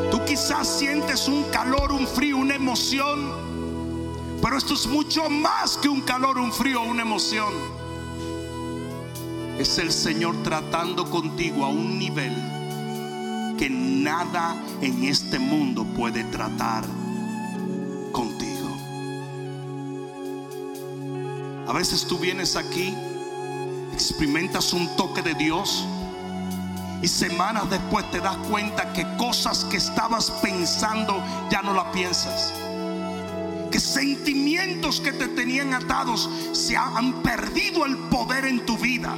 [0.09, 3.31] tú quizás sientes un calor, un frío, una emoción,
[4.41, 7.53] pero esto es mucho más que un calor, un frío, una emoción.
[9.59, 12.33] Es el Señor tratando contigo a un nivel
[13.59, 16.83] que nada en este mundo puede tratar
[21.71, 22.93] A veces tú vienes aquí,
[23.93, 25.85] experimentas un toque de Dios
[27.01, 32.53] y semanas después te das cuenta que cosas que estabas pensando ya no las piensas.
[33.71, 39.15] Que sentimientos que te tenían atados se han perdido el poder en tu vida.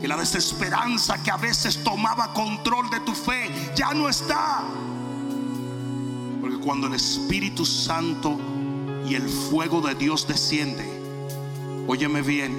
[0.00, 4.62] Que la desesperanza que a veces tomaba control de tu fe ya no está.
[6.40, 8.40] Porque cuando el Espíritu Santo
[9.08, 10.84] y el fuego de Dios desciende,
[11.86, 12.54] óyeme bien,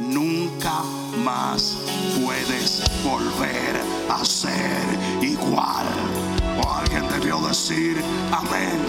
[0.00, 0.82] nunca
[1.22, 1.78] más
[2.20, 3.80] puedes volver
[4.10, 4.82] a ser
[5.22, 5.86] igual.
[6.62, 8.02] O alguien debió decir
[8.32, 8.80] amén.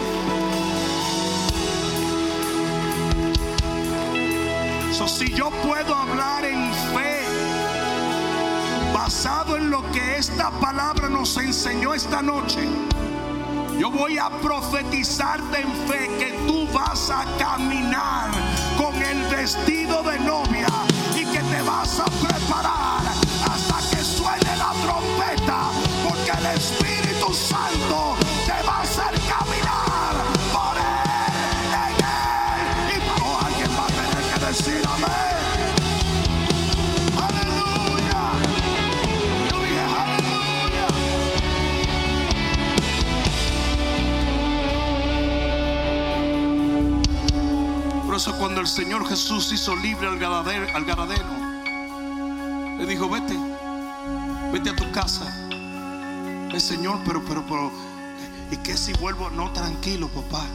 [4.92, 7.22] So, si yo puedo hablar en fe,
[8.94, 12.68] basado en lo que esta palabra nos enseñó esta noche,
[13.82, 18.30] yo voy a profetizarte en fe que tú vas a caminar
[18.78, 20.68] con el vestido de novia
[21.16, 23.02] y que te vas a preparar
[23.44, 25.72] hasta que suene la trompeta,
[26.08, 30.14] porque el Espíritu Santo te va a hacer caminar
[30.54, 33.00] por él, en él.
[33.00, 35.31] Y alguien va a tener que decir amén.
[48.22, 51.26] Eso cuando el Señor Jesús hizo libre al ganadero, al ganadero,
[52.78, 53.36] le dijo, vete,
[54.54, 55.26] vete a tu casa.
[56.54, 57.72] El Señor, pero, pero, pero,
[58.52, 59.32] ¿y qué si vuelvo?
[59.32, 60.46] No, tranquilo, papá.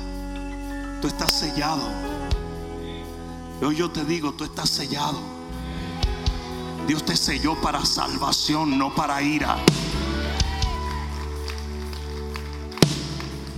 [1.02, 1.82] Tú estás sellado.
[3.60, 5.18] Hoy yo te digo, tú estás sellado.
[6.86, 9.56] Dios te selló para salvación, no para ira.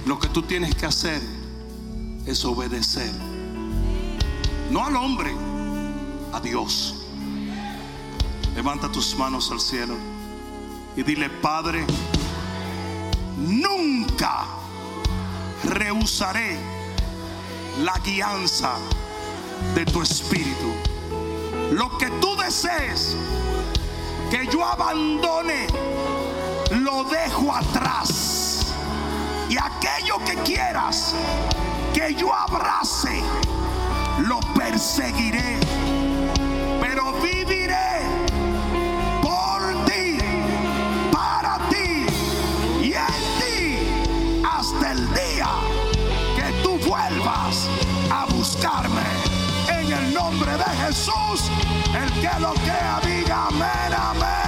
[0.07, 1.21] Lo que tú tienes que hacer
[2.25, 3.28] es obedecer.
[4.71, 5.35] No al hombre,
[6.33, 6.95] a Dios.
[8.55, 9.95] Levanta tus manos al cielo
[10.97, 11.85] y dile, Padre,
[13.37, 14.45] nunca
[15.65, 16.59] rehusaré
[17.83, 18.73] la guianza
[19.75, 20.73] de tu espíritu.
[21.73, 23.17] Lo que tú desees
[24.31, 25.67] que yo abandone,
[26.71, 28.75] lo dejo atrás.
[29.49, 31.15] Y aquello que quieras
[31.95, 33.23] que yo abrace,
[34.29, 35.59] lo perseguiré.
[36.81, 38.03] Pero viviré
[39.23, 40.19] por ti,
[41.11, 42.07] para ti
[42.83, 45.49] y en ti hasta el día
[46.37, 47.69] que tú vuelvas
[48.13, 49.09] a buscarme.
[49.69, 51.51] En el nombre de Jesús,
[51.95, 54.48] el que lo crea diga amén, amén.